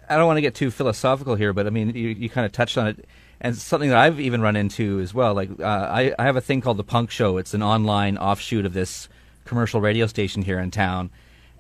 I 0.10 0.18
don't 0.18 0.26
want 0.26 0.38
to 0.38 0.42
get 0.42 0.56
too 0.56 0.72
philosophical 0.72 1.36
here, 1.36 1.54
but 1.54 1.68
I 1.68 1.70
mean, 1.70 1.96
you, 1.96 2.10
you 2.10 2.30
kind 2.30 2.46
of 2.46 2.52
touched 2.52 2.78
on 2.78 2.88
it, 2.88 3.06
and 3.40 3.56
something 3.56 3.90
that 3.90 3.98
I've 3.98 4.20
even 4.20 4.42
run 4.42 4.56
into 4.56 5.00
as 5.00 5.14
well. 5.14 5.34
Like, 5.34 5.52
uh, 5.60 5.64
I, 5.64 6.14
I 6.18 6.24
have 6.24 6.36
a 6.36 6.42
thing 6.42 6.62
called 6.62 6.78
the 6.78 6.84
Punk 6.84 7.12
Show. 7.12 7.38
It's 7.38 7.54
an 7.54 7.62
online 7.62 8.18
offshoot 8.18 8.66
of 8.66 8.74
this 8.74 9.08
commercial 9.46 9.82
radio 9.82 10.08
station 10.08 10.42
here 10.42 10.60
in 10.60 10.72
town, 10.72 11.12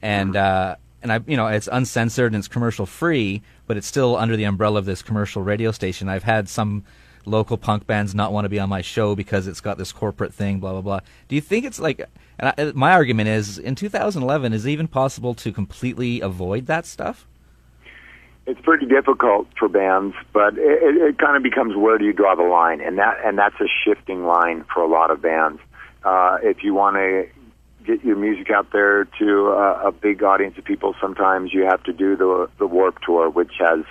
and 0.01 0.35
uh, 0.35 0.75
and 1.01 1.11
I, 1.11 1.19
you 1.27 1.37
know, 1.37 1.47
it's 1.47 1.69
uncensored 1.71 2.33
and 2.33 2.39
it's 2.39 2.47
commercial 2.47 2.85
free, 2.85 3.41
but 3.67 3.77
it's 3.77 3.87
still 3.87 4.15
under 4.15 4.35
the 4.35 4.43
umbrella 4.43 4.79
of 4.79 4.85
this 4.85 5.01
commercial 5.01 5.41
radio 5.41 5.71
station. 5.71 6.09
I've 6.09 6.23
had 6.23 6.49
some 6.49 6.83
local 7.25 7.57
punk 7.57 7.85
bands 7.85 8.15
not 8.15 8.31
want 8.31 8.45
to 8.45 8.49
be 8.49 8.59
on 8.59 8.69
my 8.69 8.81
show 8.81 9.15
because 9.15 9.47
it's 9.47 9.61
got 9.61 9.77
this 9.77 9.91
corporate 9.91 10.33
thing, 10.33 10.59
blah 10.59 10.71
blah 10.73 10.81
blah. 10.81 10.99
Do 11.27 11.35
you 11.35 11.41
think 11.41 11.65
it's 11.65 11.79
like? 11.79 12.01
And 12.39 12.53
I, 12.57 12.71
my 12.73 12.93
argument 12.93 13.27
is, 13.29 13.57
in 13.57 13.75
2011, 13.75 14.53
is 14.53 14.65
it 14.65 14.69
even 14.71 14.87
possible 14.87 15.33
to 15.35 15.51
completely 15.51 16.21
avoid 16.21 16.67
that 16.67 16.85
stuff? 16.85 17.27
it's 18.49 18.59
pretty 18.61 18.87
difficult 18.87 19.47
for 19.59 19.67
bands, 19.67 20.15
but 20.33 20.57
it, 20.57 20.97
it 20.97 21.19
kind 21.19 21.37
of 21.37 21.43
becomes 21.43 21.75
where 21.75 21.99
do 21.99 22.05
you 22.05 22.13
draw 22.13 22.33
the 22.33 22.41
line, 22.41 22.81
and 22.81 22.97
that 22.97 23.17
and 23.23 23.37
that's 23.37 23.59
a 23.61 23.67
shifting 23.85 24.25
line 24.25 24.65
for 24.73 24.81
a 24.81 24.87
lot 24.87 25.11
of 25.11 25.21
bands. 25.21 25.61
Uh, 26.03 26.39
if 26.41 26.63
you 26.63 26.73
want 26.73 26.95
to 26.95 27.27
get 27.89 28.05
your 28.05 28.15
music 28.15 28.51
out 28.51 28.71
there 28.71 29.05
to 29.17 29.47
a, 29.47 29.87
a 29.87 29.91
big 29.91 30.21
audience 30.21 30.57
of 30.57 30.63
people, 30.63 30.93
sometimes 31.01 31.53
you 31.53 31.63
have 31.63 31.81
to 31.83 31.93
do 31.93 32.15
the 32.15 32.49
the 32.59 32.67
Warped 32.67 33.03
Tour, 33.03 33.29
which 33.29 33.53
has 33.59 33.83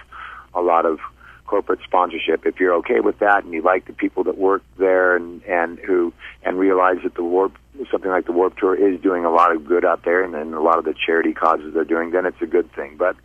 a 0.54 0.60
lot 0.60 0.86
of 0.86 1.00
corporate 1.46 1.80
sponsorship. 1.82 2.46
If 2.46 2.60
you're 2.60 2.74
okay 2.74 3.00
with 3.00 3.18
that 3.18 3.42
and 3.44 3.52
you 3.52 3.62
like 3.62 3.86
the 3.86 3.92
people 3.92 4.22
that 4.24 4.38
work 4.38 4.62
there 4.76 5.16
and 5.16 5.42
and 5.44 5.78
who 5.80 6.12
and 6.44 6.58
realize 6.58 6.98
that 7.02 7.14
the 7.14 7.24
Warp 7.24 7.56
something 7.90 8.10
like 8.10 8.26
the 8.26 8.32
Warped 8.32 8.58
Tour 8.58 8.74
is 8.74 9.00
doing 9.00 9.24
a 9.24 9.30
lot 9.30 9.54
of 9.54 9.66
good 9.66 9.84
out 9.84 10.04
there 10.04 10.22
and 10.22 10.32
then 10.32 10.54
a 10.54 10.62
lot 10.62 10.78
of 10.78 10.84
the 10.84 10.94
charity 10.94 11.32
causes 11.32 11.74
they're 11.74 11.84
doing, 11.84 12.10
then 12.10 12.26
it's 12.26 12.42
a 12.42 12.46
good 12.46 12.70
thing. 12.72 12.96
But 12.96 13.16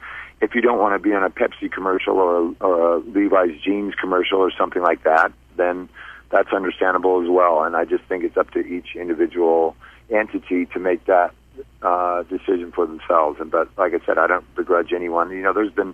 if 0.42 0.56
you 0.56 0.62
don't 0.62 0.80
want 0.80 0.96
to 0.96 1.00
be 1.00 1.14
on 1.14 1.24
a 1.24 1.30
Pepsi 1.30 1.72
commercial 1.72 2.18
or 2.18 2.56
or 2.62 2.96
a 2.96 3.00
Levi's 3.00 3.60
jeans 3.62 3.94
commercial 3.94 4.40
or 4.40 4.52
something 4.58 4.82
like 4.82 5.04
that, 5.04 5.32
then 5.56 5.88
that's 6.32 6.52
understandable 6.52 7.22
as 7.22 7.30
well. 7.30 7.64
And 7.64 7.76
I 7.76 7.86
just 7.86 8.04
think 8.06 8.24
it's 8.24 8.38
up 8.38 8.50
to 8.52 8.60
each 8.60 8.96
individual 8.96 9.76
entity 10.10 10.66
to 10.68 10.80
make 10.80 11.06
that 11.06 11.34
uh, 11.82 12.24
decision 12.24 12.72
for 12.72 12.86
themselves. 12.86 13.40
And 13.40 13.52
but 13.52 13.70
like 13.78 13.94
I 13.94 14.06
said, 14.06 14.18
I 14.18 14.28
don't 14.28 14.56
begrudge 14.56 14.94
anyone. 14.94 15.32
You 15.32 15.42
know, 15.42 15.54
there's 15.54 15.74
been 15.74 15.94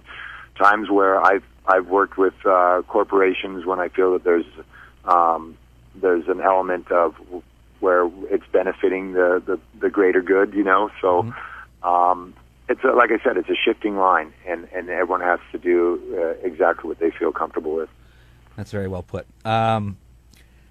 times 0.58 0.90
where 0.90 1.22
I've 1.22 1.44
I've 1.66 1.88
worked 1.88 2.18
with 2.18 2.34
uh, 2.46 2.82
corporations 2.88 3.66
when 3.66 3.80
I 3.80 3.90
feel 3.90 4.14
that 4.14 4.24
there's 4.24 4.46
um, 5.06 5.58
there's 5.96 6.28
an 6.28 6.42
element 6.42 6.92
of 6.92 7.16
where 7.80 8.10
it's 8.30 8.46
benefiting 8.52 9.14
the 9.14 9.42
the, 9.46 9.60
the 9.80 9.90
greater 9.90 10.22
good. 10.22 10.54
You 10.54 10.64
know, 10.64 10.90
so. 11.02 11.24
Mm-hmm. 11.24 11.88
Um, 11.88 12.34
it's 12.70 12.84
a, 12.84 12.90
like 12.90 13.10
I 13.12 13.22
said, 13.24 13.36
it's 13.38 13.50
a 13.50 13.56
shifting 13.56 13.98
line, 13.98 14.32
and, 14.46 14.68
and 14.74 14.90
everyone 14.90 15.22
has 15.22 15.40
to 15.52 15.58
do 15.58 16.00
uh, 16.16 16.46
exactly 16.46 16.88
what 16.88 17.00
they 17.00 17.10
feel 17.10 17.32
comfortable 17.32 17.74
with. 17.76 17.90
That's 18.56 18.72
very 18.72 18.88
well 18.88 19.02
put. 19.02 19.26
Um, 19.44 19.98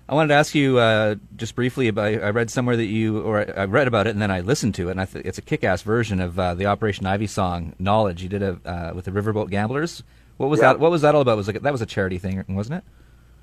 I 0.08 0.14
wanted 0.14 0.28
to 0.28 0.34
ask 0.34 0.54
you 0.54 0.78
uh, 0.78 1.16
just 1.36 1.54
briefly 1.54 1.88
about. 1.88 2.06
I 2.06 2.30
read 2.30 2.50
somewhere 2.50 2.76
that 2.76 2.86
you, 2.86 3.20
or 3.20 3.44
I 3.58 3.64
read 3.64 3.86
about 3.86 4.06
it, 4.06 4.10
and 4.10 4.22
then 4.22 4.30
I 4.30 4.40
listened 4.40 4.74
to 4.76 4.88
it, 4.88 4.92
and 4.92 5.00
I 5.00 5.04
th- 5.04 5.24
it's 5.26 5.36
a 5.36 5.42
kick-ass 5.42 5.82
version 5.82 6.18
of 6.18 6.38
uh, 6.38 6.54
the 6.54 6.64
Operation 6.64 7.04
Ivy 7.04 7.26
song 7.26 7.74
"Knowledge." 7.78 8.22
You 8.22 8.30
did 8.30 8.40
it 8.40 8.56
uh, 8.64 8.92
with 8.94 9.04
the 9.04 9.10
Riverboat 9.10 9.50
Gamblers. 9.50 10.02
What 10.38 10.48
was 10.48 10.60
yeah. 10.60 10.72
that? 10.72 10.80
What 10.80 10.90
was 10.90 11.02
that 11.02 11.14
all 11.14 11.20
about? 11.20 11.36
Was 11.36 11.50
it, 11.50 11.62
that 11.62 11.72
was 11.72 11.82
a 11.82 11.86
charity 11.86 12.16
thing, 12.16 12.42
wasn't 12.48 12.78
it? 12.78 12.84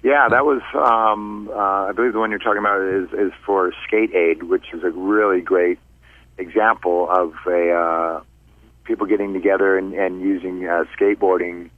Yeah, 0.01 0.27
that 0.29 0.43
was. 0.43 0.61
Um, 0.73 1.49
uh, 1.53 1.89
I 1.89 1.91
believe 1.91 2.13
the 2.13 2.19
one 2.19 2.31
you're 2.31 2.39
talking 2.39 2.59
about 2.59 2.81
is 2.81 3.13
is 3.13 3.31
for 3.45 3.71
Skate 3.87 4.15
Aid, 4.15 4.43
which 4.43 4.65
is 4.73 4.83
a 4.83 4.89
really 4.89 5.41
great 5.41 5.77
example 6.39 7.07
of 7.11 7.33
a 7.45 7.71
uh, 7.73 8.23
people 8.85 9.05
getting 9.05 9.33
together 9.33 9.77
and, 9.77 9.93
and 9.93 10.19
using 10.19 10.65
uh, 10.67 10.85
skateboarding 10.97 11.69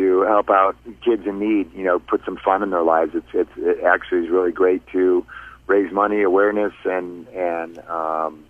to 0.00 0.22
help 0.22 0.48
out 0.48 0.76
kids 1.04 1.26
in 1.26 1.38
need. 1.38 1.72
You 1.74 1.84
know, 1.84 1.98
put 1.98 2.24
some 2.24 2.38
fun 2.38 2.62
in 2.62 2.70
their 2.70 2.82
lives. 2.82 3.12
It's 3.14 3.28
it's 3.34 3.50
it 3.56 3.84
actually 3.84 4.24
is 4.24 4.30
really 4.30 4.52
great 4.52 4.86
to 4.88 5.26
raise 5.66 5.92
money, 5.92 6.22
awareness, 6.22 6.72
and 6.84 7.28
and 7.28 7.78
um, 7.80 8.44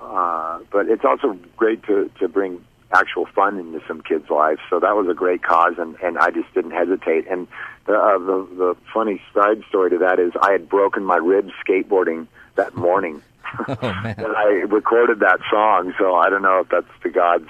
uh, 0.00 0.60
but 0.70 0.88
it's 0.88 1.04
also 1.04 1.38
great 1.56 1.82
to 1.84 2.10
to 2.20 2.28
bring 2.28 2.64
actual 2.92 3.26
fun 3.26 3.58
into 3.58 3.80
some 3.88 4.00
kids' 4.00 4.30
lives. 4.30 4.60
So 4.70 4.78
that 4.78 4.94
was 4.94 5.08
a 5.08 5.14
great 5.14 5.42
cause, 5.42 5.74
and 5.76 5.96
and 6.02 6.18
I 6.18 6.30
just 6.30 6.52
didn't 6.54 6.70
hesitate. 6.70 7.26
And 7.28 7.48
the 7.86 7.94
uh, 7.94 8.18
the 8.18 8.48
the 8.56 8.76
funny 8.94 9.20
side 9.34 9.62
story 9.68 9.90
to 9.90 9.98
that 9.98 10.20
is 10.20 10.32
I 10.40 10.52
had 10.52 10.68
broken 10.68 11.04
my 11.04 11.16
ribs 11.16 11.52
skateboarding 11.66 12.28
that 12.54 12.76
morning. 12.76 13.22
oh, 13.68 13.76
man. 13.80 14.14
and 14.18 14.36
I 14.36 14.44
recorded 14.68 15.18
that 15.18 15.40
song, 15.50 15.94
so 15.98 16.14
I 16.14 16.30
don't 16.30 16.42
know 16.42 16.60
if 16.60 16.68
that's 16.68 16.86
the 17.02 17.10
gods 17.10 17.48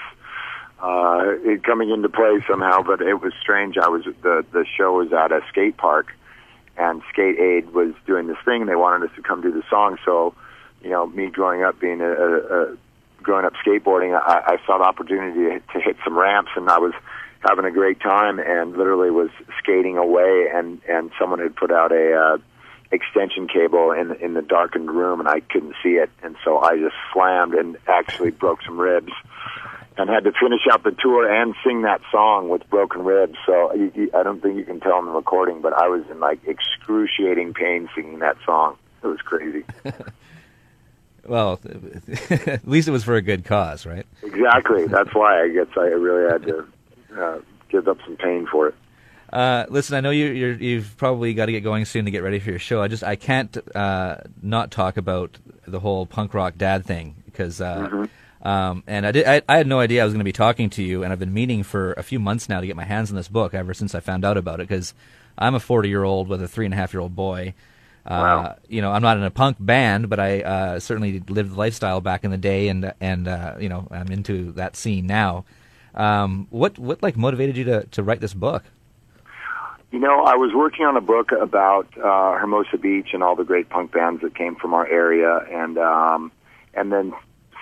uh, 0.86 1.50
it 1.50 1.64
coming 1.64 1.90
into 1.90 2.08
play 2.08 2.44
somehow. 2.48 2.82
But 2.82 3.00
it 3.00 3.20
was 3.20 3.32
strange. 3.40 3.76
I 3.76 3.88
was 3.88 4.04
the 4.22 4.44
the 4.52 4.64
show 4.76 4.98
was 4.98 5.12
at 5.12 5.32
a 5.32 5.40
skate 5.48 5.76
park, 5.76 6.08
and 6.76 7.02
Skate 7.12 7.38
Aid 7.38 7.72
was 7.74 7.92
doing 8.06 8.26
this 8.26 8.38
thing. 8.44 8.62
and 8.62 8.70
They 8.70 8.76
wanted 8.76 9.08
us 9.08 9.16
to 9.16 9.22
come 9.22 9.40
do 9.40 9.52
the 9.52 9.62
song. 9.68 9.98
So, 10.04 10.34
you 10.82 10.90
know, 10.90 11.06
me 11.06 11.28
growing 11.30 11.62
up 11.62 11.80
being 11.80 12.00
a, 12.00 12.10
a, 12.10 12.36
a 12.38 12.76
growing 13.22 13.44
up 13.44 13.54
skateboarding, 13.66 14.14
I, 14.14 14.54
I 14.54 14.66
saw 14.66 14.78
the 14.78 14.84
opportunity 14.84 15.60
to 15.72 15.80
hit 15.80 15.96
some 16.04 16.16
ramps, 16.16 16.52
and 16.56 16.68
I 16.68 16.78
was 16.78 16.94
having 17.40 17.64
a 17.64 17.70
great 17.70 18.00
time, 18.00 18.38
and 18.38 18.76
literally 18.76 19.10
was 19.10 19.30
skating 19.58 19.96
away, 19.96 20.48
and 20.52 20.80
and 20.88 21.10
someone 21.18 21.40
had 21.40 21.56
put 21.56 21.72
out 21.72 21.92
a 21.92 22.12
uh, 22.14 22.38
extension 22.92 23.48
cable 23.48 23.90
in 23.92 24.12
in 24.16 24.34
the 24.34 24.42
darkened 24.42 24.90
room, 24.90 25.20
and 25.20 25.28
I 25.28 25.40
couldn't 25.40 25.74
see 25.82 25.96
it, 25.96 26.10
and 26.22 26.36
so 26.44 26.60
I 26.60 26.78
just 26.78 26.94
slammed 27.12 27.54
and 27.54 27.76
actually 27.88 28.30
broke 28.30 28.60
some 28.64 28.78
ribs, 28.78 29.12
and 29.98 30.10
had 30.10 30.24
to 30.24 30.32
finish 30.32 30.60
out 30.70 30.82
the 30.84 30.92
tour 30.92 31.30
and 31.30 31.54
sing 31.64 31.82
that 31.82 32.00
song 32.10 32.48
with 32.48 32.68
broken 32.68 33.04
ribs. 33.04 33.36
So 33.46 33.72
you, 33.74 33.92
you, 33.94 34.10
I 34.14 34.22
don't 34.22 34.42
think 34.42 34.56
you 34.56 34.64
can 34.64 34.80
tell 34.80 34.98
in 34.98 35.06
the 35.06 35.10
recording, 35.10 35.62
but 35.62 35.72
I 35.72 35.88
was 35.88 36.04
in 36.10 36.20
like 36.20 36.40
excruciating 36.46 37.54
pain 37.54 37.88
singing 37.94 38.18
that 38.18 38.36
song. 38.44 38.76
It 39.02 39.06
was 39.06 39.20
crazy. 39.22 39.64
well, 41.26 41.60
at 42.30 42.68
least 42.68 42.88
it 42.88 42.90
was 42.90 43.04
for 43.04 43.14
a 43.14 43.22
good 43.22 43.44
cause, 43.44 43.86
right? 43.86 44.06
Exactly. 44.22 44.86
That's 44.86 45.14
why 45.14 45.42
I 45.42 45.48
guess 45.48 45.68
I 45.76 45.86
really 45.86 46.30
had 46.30 46.42
to 46.42 46.66
uh, 47.18 47.38
give 47.70 47.88
up 47.88 47.98
some 48.04 48.16
pain 48.16 48.46
for 48.50 48.68
it. 48.68 48.74
Uh, 49.32 49.66
listen, 49.68 49.96
I 49.96 50.00
know 50.00 50.10
you, 50.10 50.76
have 50.76 50.96
probably 50.96 51.34
got 51.34 51.46
to 51.46 51.52
get 51.52 51.62
going 51.62 51.84
soon 51.84 52.04
to 52.04 52.10
get 52.10 52.22
ready 52.22 52.38
for 52.38 52.50
your 52.50 52.58
show. 52.58 52.80
I 52.80 52.88
just 52.88 53.02
I 53.02 53.16
can't 53.16 53.56
uh, 53.74 54.18
not 54.40 54.70
talk 54.70 54.96
about 54.96 55.38
the 55.66 55.80
whole 55.80 56.06
punk 56.06 56.34
rock 56.34 56.54
dad 56.58 56.84
thing 56.84 57.16
because. 57.24 57.62
Uh, 57.62 57.88
mm-hmm. 57.88 58.04
Um, 58.46 58.84
and 58.86 59.04
I, 59.04 59.10
did, 59.10 59.26
I, 59.26 59.42
I, 59.48 59.56
had 59.56 59.66
no 59.66 59.80
idea 59.80 60.02
I 60.02 60.04
was 60.04 60.12
going 60.12 60.20
to 60.20 60.24
be 60.24 60.30
talking 60.30 60.70
to 60.70 60.82
you, 60.82 61.02
and 61.02 61.12
I've 61.12 61.18
been 61.18 61.34
meaning 61.34 61.64
for 61.64 61.94
a 61.94 62.04
few 62.04 62.20
months 62.20 62.48
now 62.48 62.60
to 62.60 62.66
get 62.66 62.76
my 62.76 62.84
hands 62.84 63.10
on 63.10 63.16
this 63.16 63.26
book 63.26 63.54
ever 63.54 63.74
since 63.74 63.92
I 63.92 63.98
found 63.98 64.24
out 64.24 64.36
about 64.36 64.60
it. 64.60 64.68
Because 64.68 64.94
I'm 65.36 65.56
a 65.56 65.60
40 65.60 65.88
year 65.88 66.04
old 66.04 66.28
with 66.28 66.40
a 66.40 66.46
three 66.46 66.64
and 66.64 66.72
a 66.72 66.76
half 66.76 66.94
year 66.94 67.00
old 67.00 67.16
boy. 67.16 67.54
Uh, 68.06 68.08
wow. 68.08 68.56
You 68.68 68.82
know, 68.82 68.92
I'm 68.92 69.02
not 69.02 69.16
in 69.16 69.24
a 69.24 69.32
punk 69.32 69.56
band, 69.58 70.08
but 70.08 70.20
I 70.20 70.42
uh, 70.42 70.78
certainly 70.78 71.20
lived 71.28 71.54
the 71.54 71.58
lifestyle 71.58 72.00
back 72.00 72.22
in 72.22 72.30
the 72.30 72.36
day, 72.36 72.68
and 72.68 72.94
and 73.00 73.26
uh, 73.26 73.56
you 73.58 73.68
know, 73.68 73.88
I'm 73.90 74.12
into 74.12 74.52
that 74.52 74.76
scene 74.76 75.08
now. 75.08 75.44
Um, 75.96 76.46
what 76.50 76.78
what 76.78 77.02
like 77.02 77.16
motivated 77.16 77.56
you 77.56 77.64
to 77.64 77.86
to 77.86 78.04
write 78.04 78.20
this 78.20 78.32
book? 78.32 78.62
You 79.90 79.98
know, 79.98 80.22
I 80.22 80.36
was 80.36 80.52
working 80.54 80.86
on 80.86 80.96
a 80.96 81.00
book 81.00 81.32
about 81.32 81.88
uh, 81.98 82.38
Hermosa 82.38 82.78
Beach 82.78 83.08
and 83.12 83.24
all 83.24 83.34
the 83.34 83.44
great 83.44 83.70
punk 83.70 83.90
bands 83.90 84.22
that 84.22 84.36
came 84.36 84.54
from 84.54 84.72
our 84.72 84.86
area, 84.86 85.38
and 85.50 85.76
um, 85.78 86.30
and 86.74 86.92
then 86.92 87.12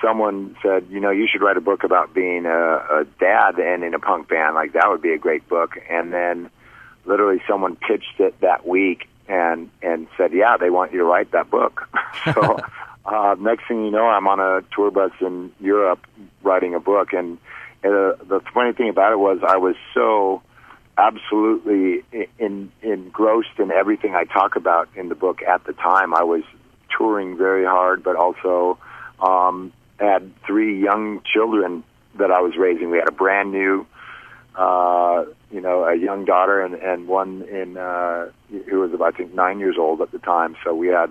someone 0.05 0.57
said, 0.63 0.87
you 0.91 1.01
know, 1.01 1.11
you 1.11 1.27
should 1.31 1.41
write 1.41 1.57
a 1.57 1.61
book 1.61 1.85
about 1.85 2.15
being 2.15 2.47
a, 2.47 2.51
a 2.51 3.07
dad 3.19 3.59
and 3.59 3.83
in 3.83 3.95
a 3.95 3.99
punk 3.99 4.29
band. 4.29 4.55
Like 4.55 4.73
that 4.75 4.89
would 4.89 5.03
be 5.03 5.13
a 5.13 5.19
great 5.19 5.49
book. 5.49 5.77
And 5.91 6.13
then, 6.13 6.51
literally, 7.05 7.43
someone 7.49 7.77
pitched 7.77 8.19
it 8.19 8.41
that 8.41 8.67
week 8.67 9.09
and 9.29 9.71
and 9.83 10.07
said, 10.17 10.33
yeah, 10.33 10.57
they 10.59 10.71
want 10.71 10.93
you 10.93 10.99
to 10.99 11.05
write 11.05 11.33
that 11.33 11.51
book. 11.51 11.89
so. 12.35 12.59
Uh, 13.07 13.37
next 13.39 13.69
thing 13.69 13.85
you 13.85 13.91
know, 13.91 14.07
I'm 14.07 14.27
on 14.27 14.41
a 14.41 14.63
tour 14.75 14.91
bus 14.91 15.11
in 15.21 15.53
Europe 15.61 16.07
writing 16.43 16.75
a 16.75 16.81
book, 16.81 17.13
and 17.13 17.37
uh, 17.85 18.17
the 18.25 18.41
funny 18.55 18.73
thing 18.73 18.89
about 18.89 19.13
it 19.13 19.19
was 19.19 19.41
I 19.47 19.59
was 19.59 19.77
so 19.93 20.43
absolutely 20.97 22.03
in, 22.39 22.73
engrossed 22.81 23.59
in 23.59 23.71
everything 23.71 24.15
I 24.15 24.25
talk 24.25 24.57
about 24.57 24.89
in 24.97 25.11
the 25.11 25.15
book 25.15 25.43
at 25.43 25.65
the 25.65 25.75
time. 25.75 26.15
I 26.15 26.23
was 26.23 26.45
touring 26.97 27.37
very 27.37 27.67
hard, 27.67 28.03
but 28.03 28.17
also 28.17 28.79
um, 29.21 29.73
had 29.99 30.33
three 30.47 30.83
young 30.83 31.23
children 31.23 31.85
that 32.17 32.31
I 32.31 32.41
was 32.41 32.57
raising. 32.57 32.91
We 32.91 32.99
had 32.99 33.09
a 33.09 33.13
brand 33.13 33.53
new, 33.53 33.87
uh, 34.55 35.25
you 35.51 35.61
know, 35.61 35.85
a 35.85 35.97
young 35.97 36.25
daughter 36.25 36.63
and, 36.63 36.75
and 36.75 37.09
one 37.09 37.43
in 37.43 37.77
uh, 37.77 38.31
who 38.69 38.81
was 38.81 38.93
about 38.93 39.15
I 39.15 39.17
think 39.17 39.35
nine 39.35 39.59
years 39.59 39.77
old 39.79 40.01
at 40.01 40.11
the 40.13 40.19
time. 40.19 40.57
So 40.65 40.75
we 40.75 40.89
had 40.89 41.11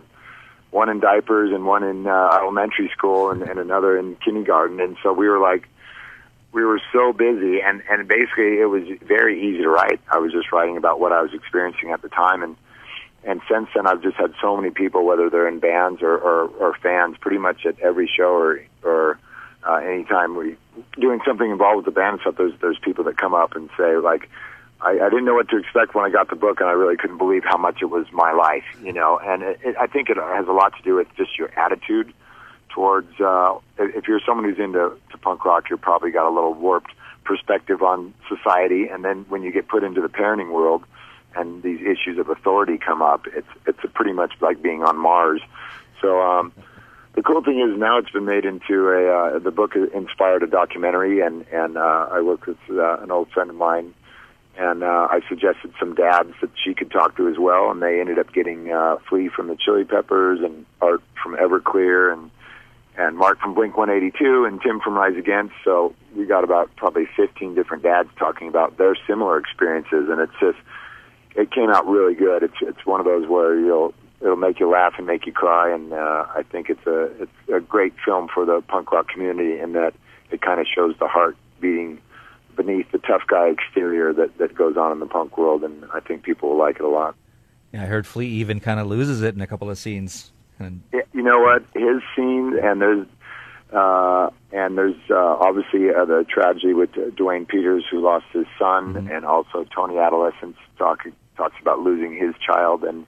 one 0.72 0.90
in 0.90 1.00
diapers 1.00 1.52
and 1.52 1.66
one 1.66 1.84
in 1.84 2.08
uh, 2.08 2.38
elementary 2.42 2.90
school 2.90 3.30
and, 3.30 3.44
and 3.44 3.60
another 3.60 3.98
in 3.98 4.16
kindergarten. 4.18 4.80
And 4.80 4.98
so 5.04 5.14
we 5.14 5.28
were 5.28 5.40
like 5.40 5.68
we 6.54 6.64
were 6.64 6.80
so 6.94 7.12
busy 7.12 7.62
and 7.62 7.82
and 7.90 8.08
basically 8.08 8.60
it 8.60 8.70
was 8.70 8.84
very 9.02 9.42
easy 9.42 9.64
to 9.64 9.70
write 9.70 10.00
i 10.10 10.18
was 10.18 10.32
just 10.32 10.52
writing 10.52 10.78
about 10.78 11.00
what 11.00 11.12
i 11.12 11.22
was 11.22 11.34
experiencing 11.34 11.92
at 11.92 12.02
the 12.02 12.10
time 12.10 12.44
and 12.44 12.56
and 13.24 13.42
since 13.52 13.68
then 13.76 13.88
i've 13.88 14.02
just 14.02 14.16
had 14.16 14.34
so 14.40 14.56
many 14.56 14.70
people 14.70 15.04
whether 15.06 15.30
they're 15.30 15.48
in 15.48 15.60
bands 15.60 16.02
or 16.02 16.16
or, 16.16 16.48
or 16.48 16.76
fans 16.82 17.18
pretty 17.20 17.40
much 17.40 17.66
at 17.66 17.78
every 17.80 18.08
show 18.08 18.34
or 18.34 18.62
or 18.84 19.20
uh, 19.68 19.76
anytime 19.76 20.36
we 20.36 20.58
doing 21.00 21.20
something 21.26 21.50
involved 21.50 21.78
with 21.78 21.86
the 21.86 21.92
band 21.92 22.14
and 22.14 22.22
stuff 22.22 22.36
there's 22.38 22.54
there's 22.62 22.80
people 22.80 23.04
that 23.04 23.18
come 23.18 23.34
up 23.34 23.56
and 23.56 23.70
say 23.78 23.98
like 23.98 24.30
I, 24.84 25.00
I 25.00 25.10
didn't 25.10 25.26
know 25.26 25.36
what 25.36 25.50
to 25.50 25.58
expect 25.58 25.96
when 25.96 26.04
I 26.04 26.10
got 26.10 26.30
the 26.30 26.36
book, 26.36 26.60
and 26.60 26.68
I 26.68 26.74
really 26.74 26.98
couldn't 26.98 27.18
believe 27.18 27.44
how 27.46 27.58
much 27.58 27.82
it 27.82 27.86
was 27.86 28.06
my 28.12 28.34
life, 28.34 28.66
you 28.84 28.92
know. 28.92 29.18
And 29.18 29.42
it, 29.42 29.60
it, 29.64 29.76
I 29.80 29.88
think 29.88 30.10
it 30.10 30.18
has 30.18 30.48
a 30.48 30.52
lot 30.52 30.76
to 30.76 30.84
do 30.84 30.96
with 30.96 31.08
just 31.16 31.38
your 31.38 31.58
attitude 31.58 32.14
towards 32.70 33.20
uh, 33.20 33.58
if 33.78 34.08
you're 34.08 34.20
someone 34.26 34.46
who's 34.46 34.60
into 34.60 34.92
to 35.12 35.18
punk 35.20 35.46
rock, 35.46 35.70
you're 35.70 35.78
probably 35.78 36.12
got 36.12 36.28
a 36.28 36.34
little 36.34 36.54
warped 36.54 36.92
perspective 37.24 37.82
on 37.82 38.14
society, 38.28 38.88
and 38.88 39.06
then 39.06 39.26
when 39.30 39.44
you 39.44 39.52
get 39.52 39.68
put 39.68 39.84
into 39.84 40.02
the 40.02 40.10
parenting 40.10 40.52
world 40.52 40.84
and 41.36 41.64
these 41.64 41.80
issues 41.80 42.18
of 42.20 42.30
authority 42.30 42.78
come 42.78 43.02
up, 43.02 43.26
it's 43.28 43.48
it's 43.66 43.80
pretty 43.94 44.12
much 44.12 44.34
like 44.42 44.62
being 44.62 44.84
on 44.84 44.98
Mars. 44.98 45.42
So 46.02 46.22
um, 46.22 46.52
the 47.16 47.22
cool 47.22 47.44
thing 47.44 47.60
is 47.60 47.78
now 47.78 48.00
it's 48.00 48.10
been 48.10 48.26
made 48.26 48.46
into 48.46 48.90
a 48.90 49.36
uh, 49.36 49.40
the 49.40 49.52
book 49.52 49.76
inspired 49.76 50.44
a 50.44 50.48
documentary, 50.48 51.22
and 51.22 51.46
and 51.52 51.78
uh, 51.78 52.08
I 52.12 52.22
worked 52.22 52.48
with 52.48 52.58
uh, 52.70 52.98
an 52.98 53.12
old 53.12 53.30
friend 53.32 53.50
of 53.50 53.56
mine. 53.56 53.94
And 54.56 54.84
uh, 54.84 55.08
I 55.10 55.22
suggested 55.28 55.74
some 55.80 55.96
dads 55.96 56.32
that 56.42 56.52
she 56.64 56.76
could 56.76 56.92
talk 56.92 57.18
to 57.18 57.28
as 57.28 57.40
well, 57.40 57.72
and 57.72 57.82
they 57.82 58.00
ended 58.00 58.20
up 58.20 58.32
getting 58.32 58.72
uh, 58.72 58.98
Flea 59.10 59.28
from 59.28 59.48
the 59.48 59.56
Chili 59.56 59.84
Peppers 59.84 60.42
and 60.42 60.68
Art 60.80 61.02
from 61.24 61.36
Everclear, 61.36 62.14
and 62.14 62.30
and 62.96 63.18
Mark 63.18 63.40
from 63.40 63.56
Blink 63.56 63.76
182 63.76 64.46
and 64.46 64.62
Tim 64.62 64.80
from 64.80 64.94
Rise 64.94 65.18
Against. 65.18 65.56
So 65.64 65.96
we 66.16 66.26
got 66.26 66.44
about 66.44 66.76
probably 66.76 67.08
15 67.18 67.56
different 67.56 67.82
dads 67.82 68.10
talking 68.20 68.48
about 68.48 68.78
their 68.78 68.96
similar 69.08 69.40
experiences, 69.40 70.08
and 70.10 70.20
it's 70.20 70.40
just 70.40 70.60
it 71.36 71.52
came 71.52 71.72
out 71.72 71.88
really 71.88 72.14
good. 72.14 72.44
It's 72.44 72.58
it's 72.62 72.86
one 72.86 73.00
of 73.00 73.08
those 73.08 73.28
where 73.28 73.60
you'll 73.60 73.94
it'll 74.24 74.36
make 74.38 74.60
you 74.60 74.70
laugh 74.70 74.94
and 74.98 75.06
make 75.06 75.26
you 75.28 75.34
cry, 75.34 75.72
and 75.74 75.94
uh, 75.94 76.26
I 76.36 76.44
think 76.52 76.70
it's 76.70 76.86
a 76.88 77.04
it's 77.22 77.32
a 77.54 77.60
great 77.60 77.94
film 78.04 78.28
for 78.34 78.46
the 78.46 78.62
punk 78.68 78.92
rock 78.92 79.10
community 79.10 79.60
in 79.60 79.74
that 79.74 79.94
it 80.32 80.42
kind 80.42 80.60
of 80.60 80.66
shows 80.74 80.96
the 81.00 81.08
heart 81.08 81.36
beating 81.60 82.00
beneath 82.56 82.92
the 82.92 83.00
tough 83.00 83.24
guy 83.28 83.48
exterior 83.50 84.14
that 84.14 84.38
that 84.38 84.56
goes 84.56 84.78
on 84.78 84.92
in 84.92 85.00
the 85.00 85.06
punk 85.06 85.38
world, 85.38 85.64
and 85.64 85.86
I 85.94 86.00
think 86.00 86.24
people 86.24 86.50
will 86.50 86.58
like 86.58 86.78
it 86.78 86.84
a 86.84 86.88
lot. 86.88 87.16
Yeah, 87.74 87.84
I 87.84 87.86
heard 87.86 88.08
Flea 88.08 88.28
even 88.28 88.60
kind 88.60 88.80
of 88.80 88.88
loses 88.88 89.22
it 89.22 89.36
in 89.36 89.42
a 89.42 89.48
couple 89.48 89.70
of 89.70 89.78
scenes. 89.78 90.32
And 90.60 90.82
Yeah, 90.94 91.02
you 91.14 91.24
know 91.24 91.40
what? 91.40 91.64
His 91.74 92.02
scene 92.16 92.58
and 92.62 92.80
there's 92.82 93.08
uh, 93.74 94.30
and 94.52 94.78
there's 94.78 94.96
uh, 95.10 95.16
obviously 95.16 95.90
uh, 95.90 96.06
the 96.06 96.26
tragedy 96.30 96.74
with 96.74 96.96
uh, 96.96 97.10
Duane 97.16 97.48
Peters 97.48 97.84
who 97.90 98.00
lost 98.02 98.26
his 98.32 98.46
son, 98.60 98.94
Mhm. 98.94 99.16
and 99.16 99.26
also 99.26 99.66
Tony 99.76 99.98
Adolescence 99.98 100.58
talk, 100.78 101.00
talks 101.36 101.56
about 101.60 101.80
losing 101.80 102.14
his 102.16 102.36
child. 102.38 102.84
And 102.84 103.08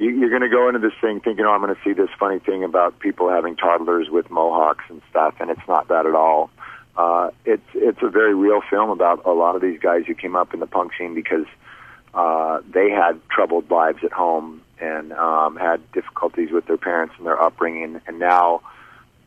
you, 0.00 0.10
you're 0.18 0.30
going 0.30 0.42
to 0.42 0.48
go 0.48 0.66
into 0.66 0.80
this 0.80 0.94
thing 1.00 1.20
thinking, 1.20 1.44
"Oh, 1.44 1.50
I'm 1.50 1.60
going 1.60 1.74
to 1.74 1.80
see 1.84 1.92
this 1.92 2.08
funny 2.18 2.38
thing 2.38 2.64
about 2.64 2.98
people 2.98 3.28
having 3.28 3.54
toddlers 3.54 4.08
with 4.08 4.30
mohawks 4.30 4.84
and 4.88 5.02
stuff," 5.10 5.34
and 5.38 5.50
it's 5.50 5.68
not 5.68 5.88
that 5.88 6.06
at 6.06 6.14
all. 6.14 6.50
Uh, 6.96 7.30
it's 7.44 7.68
it's 7.74 8.02
a 8.02 8.08
very 8.08 8.34
real 8.34 8.62
film 8.68 8.90
about 8.90 9.24
a 9.26 9.30
lot 9.32 9.54
of 9.54 9.62
these 9.62 9.78
guys 9.78 10.04
who 10.06 10.14
came 10.14 10.34
up 10.34 10.54
in 10.54 10.60
the 10.60 10.66
punk 10.66 10.92
scene 10.98 11.14
because 11.14 11.44
uh, 12.14 12.60
they 12.72 12.90
had 12.90 13.20
troubled 13.28 13.70
lives 13.70 14.02
at 14.02 14.12
home 14.12 14.62
and 14.80 15.12
um, 15.12 15.56
had 15.56 15.80
difficulties 15.92 16.50
with 16.50 16.66
their 16.66 16.78
parents 16.78 17.14
and 17.18 17.26
their 17.26 17.40
upbringing, 17.40 18.00
and 18.06 18.18
now 18.18 18.62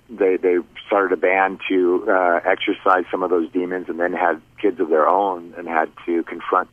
they 0.10 0.38
they 0.38 0.58
started 0.88 1.12
a 1.14 1.18
band 1.18 1.60
to 1.70 2.04
uh, 2.10 2.40
exercise 2.44 3.06
some 3.12 3.22
of 3.22 3.30
those 3.30 3.50
demons, 3.52 3.90
and 3.90 4.00
then 4.00 4.12
had 4.12 4.42
kids 4.60 4.80
of 4.80 4.90
their 4.90 5.08
own 5.08 5.54
and 5.56 5.68
had 5.68 5.92
to 6.08 6.24
confront 6.24 6.68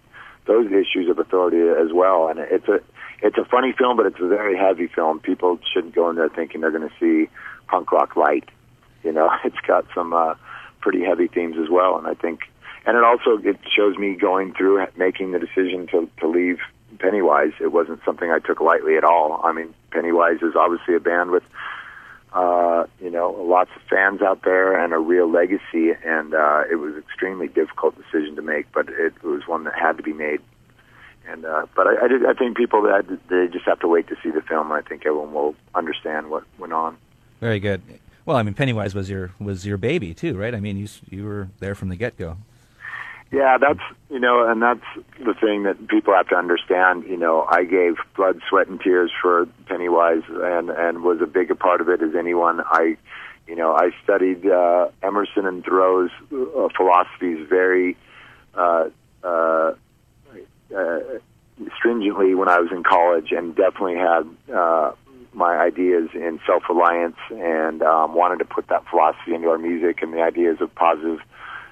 those 0.46 0.66
issues 0.68 1.08
of 1.10 1.18
authority 1.18 1.60
as 1.60 1.92
well. 1.92 2.28
And 2.28 2.38
it's 2.38 2.66
a 2.66 2.80
it's 3.22 3.38
a 3.38 3.44
funny 3.44 3.72
film, 3.76 3.96
but 3.96 4.06
it's 4.06 4.20
a 4.20 4.26
very 4.26 4.56
heavy 4.56 4.86
film. 4.86 5.20
People 5.20 5.58
shouldn't 5.72 5.94
go 5.94 6.10
in 6.10 6.16
there 6.16 6.28
thinking 6.28 6.60
they're 6.60 6.70
going 6.70 6.88
to 6.88 6.94
see 6.98 7.30
punk 7.68 7.92
rock 7.92 8.16
light. 8.16 8.48
You 9.02 9.12
know, 9.12 9.30
it's 9.44 9.60
got 9.66 9.86
some 9.94 10.12
uh, 10.12 10.34
pretty 10.80 11.04
heavy 11.04 11.28
themes 11.28 11.56
as 11.62 11.68
well, 11.70 11.96
and 11.98 12.06
I 12.06 12.14
think, 12.14 12.40
and 12.86 12.96
it 12.96 13.04
also 13.04 13.38
it 13.42 13.58
shows 13.74 13.96
me 13.96 14.14
going 14.14 14.54
through 14.54 14.86
making 14.96 15.32
the 15.32 15.38
decision 15.38 15.86
to 15.88 16.08
to 16.20 16.28
leave 16.28 16.58
Pennywise. 16.98 17.52
It 17.60 17.72
wasn't 17.72 18.00
something 18.04 18.30
I 18.30 18.38
took 18.38 18.60
lightly 18.60 18.96
at 18.96 19.04
all. 19.04 19.40
I 19.44 19.52
mean, 19.52 19.74
Pennywise 19.90 20.42
is 20.42 20.54
obviously 20.56 20.94
a 20.96 21.00
band 21.00 21.30
with 21.30 21.44
uh, 22.32 22.84
you 23.00 23.10
know, 23.10 23.30
lots 23.30 23.70
of 23.74 23.82
fans 23.90 24.22
out 24.22 24.42
there 24.44 24.78
and 24.82 24.92
a 24.92 24.98
real 24.98 25.30
legacy. 25.30 25.92
And 26.04 26.34
uh, 26.34 26.62
it 26.70 26.76
was 26.76 26.94
an 26.94 27.00
extremely 27.00 27.48
difficult 27.48 27.96
decision 27.96 28.36
to 28.36 28.42
make, 28.42 28.70
but 28.72 28.88
it 28.88 29.20
was 29.22 29.42
one 29.46 29.64
that 29.64 29.74
had 29.74 29.96
to 29.96 30.02
be 30.02 30.12
made. 30.12 30.40
And 31.28 31.44
uh, 31.44 31.66
but 31.76 31.86
I, 31.86 32.04
I, 32.04 32.08
did, 32.08 32.26
I 32.26 32.34
think 32.34 32.56
people 32.56 32.82
that 32.82 33.06
they 33.28 33.46
just 33.52 33.66
have 33.66 33.80
to 33.80 33.88
wait 33.88 34.08
to 34.08 34.16
see 34.22 34.30
the 34.30 34.42
film, 34.42 34.70
and 34.70 34.84
I 34.84 34.86
think 34.86 35.06
everyone 35.06 35.32
will 35.32 35.54
understand 35.74 36.30
what 36.30 36.44
went 36.58 36.72
on. 36.72 36.96
very 37.40 37.60
good. 37.60 37.82
Well, 38.26 38.36
I 38.36 38.42
mean, 38.42 38.54
Pennywise 38.54 38.94
was 38.94 39.08
your 39.08 39.32
was 39.38 39.66
your 39.66 39.76
baby 39.76 40.14
too, 40.14 40.36
right? 40.36 40.54
I 40.54 40.60
mean, 40.60 40.76
you 40.76 40.88
you 41.08 41.24
were 41.24 41.48
there 41.58 41.74
from 41.74 41.88
the 41.88 41.96
get 41.96 42.16
go. 42.16 42.36
Yeah, 43.32 43.58
that's 43.58 43.80
you 44.10 44.18
know, 44.18 44.44
and 44.48 44.60
that's 44.60 44.84
the 45.24 45.34
thing 45.34 45.62
that 45.62 45.86
people 45.88 46.14
have 46.14 46.28
to 46.28 46.36
understand. 46.36 47.04
You 47.04 47.16
know, 47.16 47.46
I 47.48 47.64
gave 47.64 47.96
blood, 48.16 48.40
sweat, 48.48 48.66
and 48.66 48.80
tears 48.80 49.12
for 49.22 49.46
Pennywise, 49.66 50.22
and 50.28 50.70
and 50.70 51.04
was 51.04 51.20
a 51.20 51.26
big 51.26 51.50
a 51.50 51.54
part 51.54 51.80
of 51.80 51.88
it 51.88 52.02
as 52.02 52.14
anyone. 52.16 52.60
I, 52.66 52.96
you 53.46 53.54
know, 53.54 53.72
I 53.74 53.90
studied 54.02 54.46
uh, 54.46 54.88
Emerson 55.02 55.46
and 55.46 55.64
Thoreau's 55.64 56.10
uh, 56.32 56.68
philosophies 56.76 57.46
very 57.48 57.96
uh, 58.54 58.88
uh, 59.22 59.26
uh, 59.26 59.74
stringently 61.76 62.34
when 62.34 62.48
I 62.48 62.58
was 62.58 62.70
in 62.72 62.82
college, 62.82 63.32
and 63.32 63.54
definitely 63.54 63.96
had 63.96 64.28
uh, 64.54 64.92
my 65.32 65.56
ideas 65.56 66.08
in 66.14 66.40
self-reliance, 66.46 67.16
and 67.30 67.82
um, 67.82 68.14
wanted 68.14 68.38
to 68.38 68.44
put 68.44 68.68
that 68.68 68.86
philosophy 68.88 69.34
into 69.34 69.48
our 69.48 69.58
music 69.58 70.02
and 70.02 70.12
the 70.12 70.22
ideas 70.22 70.60
of 70.60 70.74
positive 70.74 71.20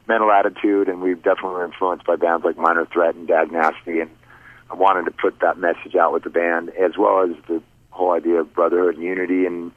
mental 0.06 0.30
attitude, 0.30 0.88
and 0.88 1.02
we've 1.02 1.22
definitely 1.22 1.50
were 1.50 1.64
influenced 1.64 2.06
by 2.06 2.16
bands 2.16 2.44
like 2.44 2.56
Minor 2.56 2.86
Threat 2.86 3.14
and 3.14 3.28
Dag 3.28 3.52
Nasty, 3.52 4.00
and 4.00 4.10
I 4.70 4.74
wanted 4.74 5.04
to 5.04 5.10
put 5.10 5.40
that 5.40 5.58
message 5.58 5.94
out 5.96 6.12
with 6.12 6.24
the 6.24 6.30
band, 6.30 6.70
as 6.70 6.96
well 6.96 7.22
as 7.22 7.30
the 7.46 7.62
whole 7.90 8.12
idea 8.12 8.40
of 8.40 8.52
brotherhood 8.54 8.94
and 8.96 9.04
unity, 9.04 9.46
and 9.46 9.72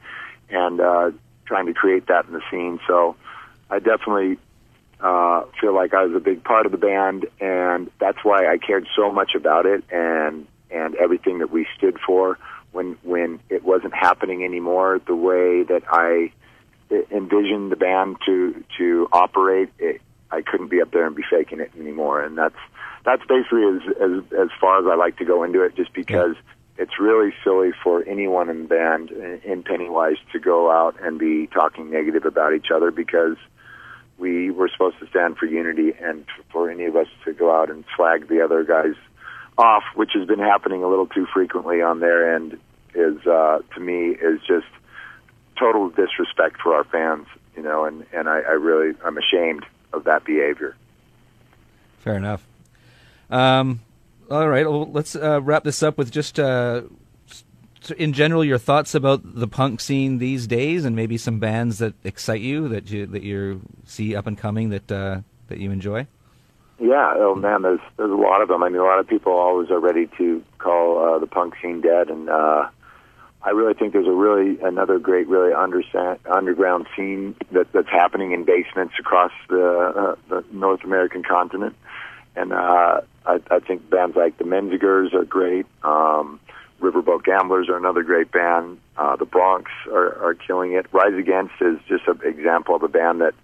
and 0.50 0.80
uh, 0.80 1.10
trying 1.46 1.66
to 1.66 1.74
create 1.74 2.06
that 2.06 2.26
in 2.26 2.32
the 2.32 2.42
scene. 2.50 2.78
So 2.86 3.16
I 3.70 3.78
definitely 3.78 4.38
uh, 5.02 5.42
feel 5.60 5.74
like 5.74 5.94
I 5.94 6.04
was 6.04 6.14
a 6.14 6.20
big 6.20 6.44
part 6.44 6.64
of 6.64 6.72
the 6.72 6.78
band, 6.78 7.26
and 7.40 7.90
that's 7.98 8.18
why 8.22 8.46
I 8.46 8.58
cared 8.58 8.86
so 8.94 9.10
much 9.10 9.34
about 9.34 9.66
it 9.66 9.84
and 9.90 10.46
and 10.70 10.94
everything 10.94 11.38
that 11.40 11.50
we 11.50 11.66
stood 11.76 11.98
for 12.06 12.38
when 12.70 12.96
when 13.02 13.40
it 13.50 13.64
wasn't 13.64 13.94
happening 13.94 14.44
anymore 14.44 15.00
the 15.06 15.14
way 15.14 15.64
that 15.64 15.82
I 15.88 16.32
envisioned 17.10 17.72
the 17.72 17.76
band 17.76 18.16
to 18.26 18.64
to 18.78 19.08
operate. 19.12 19.70
It, 19.78 20.00
I 20.30 20.40
couldn't 20.40 20.68
be 20.68 20.80
up 20.80 20.92
there 20.92 21.06
and 21.06 21.14
be 21.14 21.24
faking 21.28 21.60
it 21.60 21.72
anymore, 21.78 22.22
and 22.22 22.38
that's 22.38 22.56
that's 23.04 23.22
basically 23.28 23.64
as 23.64 23.82
as 24.00 24.32
as 24.38 24.48
far 24.60 24.78
as 24.78 24.86
I 24.90 24.94
like 24.94 25.18
to 25.18 25.24
go 25.24 25.42
into 25.42 25.62
it, 25.62 25.74
just 25.74 25.92
because 25.92 26.36
it's 26.78 26.98
really 26.98 27.34
silly 27.44 27.72
for 27.82 28.02
anyone 28.04 28.48
in 28.48 28.62
the 28.62 28.68
band 28.68 29.10
in 29.10 29.62
Pennywise 29.62 30.16
to 30.32 30.38
go 30.38 30.70
out 30.70 30.96
and 31.02 31.18
be 31.18 31.48
talking 31.48 31.90
negative 31.90 32.24
about 32.24 32.54
each 32.54 32.70
other 32.74 32.90
because 32.90 33.36
we 34.22 34.52
were 34.52 34.68
supposed 34.68 35.00
to 35.00 35.06
stand 35.08 35.36
for 35.36 35.46
unity, 35.46 35.92
and 36.00 36.24
for 36.52 36.70
any 36.70 36.84
of 36.84 36.94
us 36.94 37.08
to 37.24 37.32
go 37.32 37.52
out 37.52 37.68
and 37.68 37.84
flag 37.96 38.28
the 38.28 38.40
other 38.40 38.62
guys 38.62 38.94
off, 39.58 39.82
which 39.96 40.12
has 40.14 40.26
been 40.28 40.38
happening 40.38 40.84
a 40.84 40.88
little 40.88 41.08
too 41.08 41.26
frequently 41.34 41.82
on 41.82 41.98
their 41.98 42.34
end, 42.36 42.56
is 42.94 43.26
uh, 43.26 43.58
to 43.74 43.80
me 43.80 44.10
is 44.10 44.40
just 44.46 44.66
total 45.58 45.90
disrespect 45.90 46.56
for 46.62 46.72
our 46.72 46.84
fans, 46.84 47.26
you 47.56 47.62
know, 47.62 47.84
and 47.84 48.06
and 48.12 48.28
I, 48.28 48.38
I 48.40 48.52
really 48.52 48.96
I'm 49.04 49.18
ashamed 49.18 49.66
of 49.92 50.04
that 50.04 50.24
behavior. 50.24 50.76
Fair 51.98 52.16
enough. 52.16 52.46
Um, 53.28 53.80
all 54.30 54.48
right, 54.48 54.68
well, 54.68 54.90
let's 54.90 55.16
uh, 55.16 55.40
wrap 55.42 55.64
this 55.64 55.82
up 55.82 55.98
with 55.98 56.10
just, 56.10 56.38
uh, 56.38 56.82
in 57.90 58.12
general, 58.12 58.44
your 58.44 58.58
thoughts 58.58 58.94
about 58.94 59.20
the 59.24 59.48
punk 59.48 59.80
scene 59.80 60.18
these 60.18 60.46
days, 60.46 60.84
and 60.84 60.94
maybe 60.94 61.16
some 61.16 61.38
bands 61.38 61.78
that 61.78 61.94
excite 62.04 62.40
you 62.40 62.68
that 62.68 62.90
you 62.90 63.06
that 63.06 63.22
you 63.22 63.62
see 63.86 64.14
up 64.14 64.26
and 64.26 64.38
coming 64.38 64.70
that 64.70 64.90
uh, 64.90 65.20
that 65.48 65.58
you 65.58 65.70
enjoy. 65.70 66.06
Yeah, 66.78 67.14
oh 67.16 67.34
man, 67.34 67.62
there's 67.62 67.80
there's 67.96 68.10
a 68.10 68.14
lot 68.14 68.42
of 68.42 68.48
them. 68.48 68.62
I 68.62 68.68
mean, 68.68 68.80
a 68.80 68.84
lot 68.84 68.98
of 68.98 69.06
people 69.06 69.32
always 69.32 69.70
are 69.70 69.78
ready 69.78 70.08
to 70.18 70.42
call 70.58 70.98
uh, 70.98 71.18
the 71.18 71.26
punk 71.26 71.54
scene 71.62 71.80
dead, 71.80 72.08
and 72.08 72.28
uh, 72.28 72.68
I 73.42 73.50
really 73.50 73.74
think 73.74 73.92
there's 73.92 74.06
a 74.06 74.12
really 74.12 74.60
another 74.60 74.98
great, 74.98 75.28
really 75.28 75.52
underground 75.52 76.86
scene 76.96 77.34
that 77.52 77.72
that's 77.72 77.88
happening 77.88 78.32
in 78.32 78.44
basements 78.44 78.94
across 78.98 79.32
the 79.48 79.64
uh, 79.96 80.14
the 80.28 80.44
North 80.52 80.82
American 80.84 81.22
continent, 81.22 81.76
and 82.34 82.52
uh, 82.52 83.00
I, 83.26 83.40
I 83.50 83.58
think 83.60 83.88
bands 83.90 84.16
like 84.16 84.38
the 84.38 84.44
Menzingers 84.44 85.14
are 85.14 85.24
great. 85.24 85.66
Um, 85.82 86.40
Riverboat 86.82 87.24
Gamblers 87.24 87.68
are 87.68 87.76
another 87.76 88.02
great 88.02 88.32
band. 88.32 88.78
Uh, 88.96 89.16
the 89.16 89.24
Bronx 89.24 89.70
are, 89.90 90.18
are 90.22 90.34
killing 90.34 90.72
it. 90.72 90.86
Rise 90.92 91.14
Against 91.14 91.54
is 91.60 91.78
just 91.88 92.06
an 92.08 92.20
example 92.24 92.74
of 92.74 92.82
a 92.82 92.88
band 92.88 93.20
that 93.20 93.34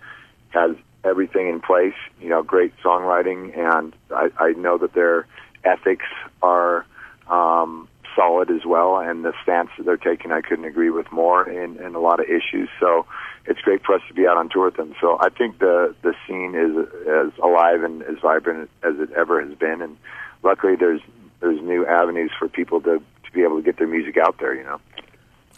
has 0.51 0.77
everything 1.05 1.49
in 1.49 1.61
place. 1.61 1.95
You 2.21 2.29
know, 2.29 2.43
great 2.43 2.75
songwriting, 2.85 3.57
and 3.57 3.95
I, 4.11 4.31
I 4.39 4.53
know 4.53 4.77
that 4.79 4.93
their 4.93 5.27
ethics 5.65 6.07
are 6.43 6.85
um, 7.29 7.89
solid 8.17 8.51
as 8.51 8.67
well. 8.67 8.99
And 8.99 9.25
the 9.25 9.33
stance 9.43 9.71
that 9.79 9.85
they're 9.85 9.97
taking, 9.97 10.33
I 10.33 10.41
couldn't 10.41 10.65
agree 10.65 10.91
with 10.91 11.11
more 11.13 11.49
in, 11.49 11.77
in 11.79 11.95
a 11.95 12.01
lot 12.01 12.19
of 12.19 12.27
issues. 12.27 12.69
So 12.81 13.07
it's 13.47 13.61
great 13.61 13.85
for 13.85 13.95
us 13.95 14.03
to 14.09 14.15
be 14.15 14.27
out 14.27 14.37
on 14.37 14.49
tour 14.49 14.67
with 14.67 14.77
them. 14.77 14.95
So 15.01 15.17
I 15.21 15.29
think 15.29 15.61
the 15.61 15.95
the 16.03 16.15
scene 16.27 16.55
is 16.55 16.77
as 17.09 17.33
alive 17.43 17.85
and 17.85 18.03
as 18.03 18.17
vibrant 18.21 18.69
as 18.83 18.99
it 18.99 19.13
ever 19.13 19.41
has 19.41 19.57
been. 19.57 19.81
And 19.81 19.97
luckily, 20.43 20.75
there's 20.75 21.01
there's 21.41 21.61
new 21.63 21.87
avenues 21.87 22.33
for 22.37 22.49
people 22.49 22.81
to 22.83 23.01
to 23.29 23.33
be 23.33 23.43
able 23.43 23.57
to 23.57 23.63
get 23.63 23.79
their 23.79 23.87
music 23.87 24.17
out 24.17 24.39
there. 24.39 24.55
You 24.55 24.65
know. 24.65 24.81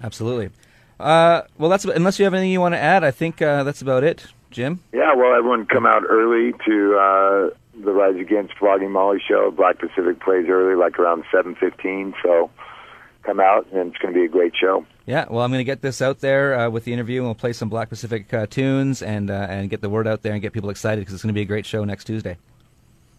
Absolutely. 0.02 0.50
Uh, 0.98 1.42
well, 1.56 1.70
that's 1.70 1.84
unless 1.86 2.18
you 2.18 2.24
have 2.24 2.34
anything 2.34 2.50
you 2.50 2.60
want 2.60 2.74
to 2.74 2.78
add. 2.78 3.04
I 3.04 3.10
think 3.10 3.40
uh, 3.40 3.64
that's 3.64 3.80
about 3.80 4.04
it, 4.04 4.26
Jim. 4.50 4.80
Yeah, 4.92 5.14
well, 5.14 5.34
everyone 5.34 5.66
come 5.66 5.86
out 5.86 6.02
early 6.06 6.52
to 6.66 6.96
uh, 6.96 7.50
the 7.82 7.92
Rise 7.92 8.16
Against 8.16 8.54
Flogging 8.58 8.90
Molly 8.90 9.18
show. 9.26 9.50
Black 9.50 9.78
Pacific 9.78 10.20
plays 10.20 10.46
early, 10.48 10.74
like 10.74 10.98
around 10.98 11.24
seven 11.32 11.54
fifteen. 11.54 12.14
So 12.22 12.50
come 13.22 13.40
out, 13.40 13.66
and 13.72 13.90
it's 13.90 13.98
going 13.98 14.12
to 14.12 14.20
be 14.20 14.26
a 14.26 14.28
great 14.28 14.54
show. 14.54 14.84
Yeah, 15.06 15.24
well, 15.28 15.42
I'm 15.42 15.50
going 15.50 15.60
to 15.60 15.64
get 15.64 15.80
this 15.80 16.02
out 16.02 16.20
there 16.20 16.58
uh, 16.58 16.70
with 16.70 16.84
the 16.84 16.92
interview, 16.92 17.20
and 17.20 17.26
we'll 17.26 17.34
play 17.34 17.52
some 17.52 17.68
Black 17.68 17.88
Pacific 17.88 18.32
uh, 18.32 18.46
tunes 18.46 19.02
and 19.02 19.30
uh, 19.30 19.46
and 19.48 19.70
get 19.70 19.80
the 19.80 19.90
word 19.90 20.06
out 20.06 20.22
there 20.22 20.32
and 20.32 20.42
get 20.42 20.52
people 20.52 20.70
excited 20.70 21.00
because 21.00 21.14
it's 21.14 21.22
going 21.22 21.34
to 21.34 21.38
be 21.38 21.42
a 21.42 21.46
great 21.46 21.64
show 21.64 21.84
next 21.84 22.04
Tuesday. 22.04 22.36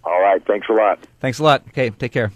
All 0.04 0.22
right, 0.22 0.46
thanks 0.46 0.68
a 0.70 0.74
lot. 0.74 1.00
Thanks 1.20 1.40
a 1.40 1.44
lot. 1.44 1.64
Okay, 1.70 1.90
take 1.90 2.12
care. 2.12 2.32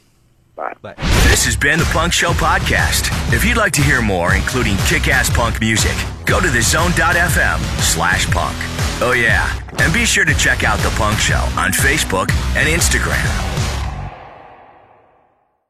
Bye. 0.55 0.73
Bye. 0.81 0.95
This 1.27 1.43
has 1.45 1.57
been 1.57 1.79
the 1.79 1.85
Punk 1.85 2.13
Show 2.13 2.31
Podcast. 2.31 3.11
If 3.33 3.43
you'd 3.43 3.57
like 3.57 3.73
to 3.73 3.81
hear 3.81 4.01
more, 4.01 4.35
including 4.35 4.77
kick 4.87 5.07
ass 5.07 5.29
punk 5.29 5.59
music, 5.59 5.95
go 6.25 6.39
to 6.39 6.47
thezone.fm 6.47 7.59
slash 7.81 8.25
punk. 8.31 8.55
Oh, 9.01 9.11
yeah. 9.11 9.51
And 9.79 9.93
be 9.93 10.05
sure 10.05 10.23
to 10.23 10.33
check 10.35 10.63
out 10.63 10.79
The 10.79 10.89
Punk 10.97 11.19
Show 11.19 11.35
on 11.57 11.71
Facebook 11.71 12.31
and 12.55 12.69
Instagram. 12.69 13.54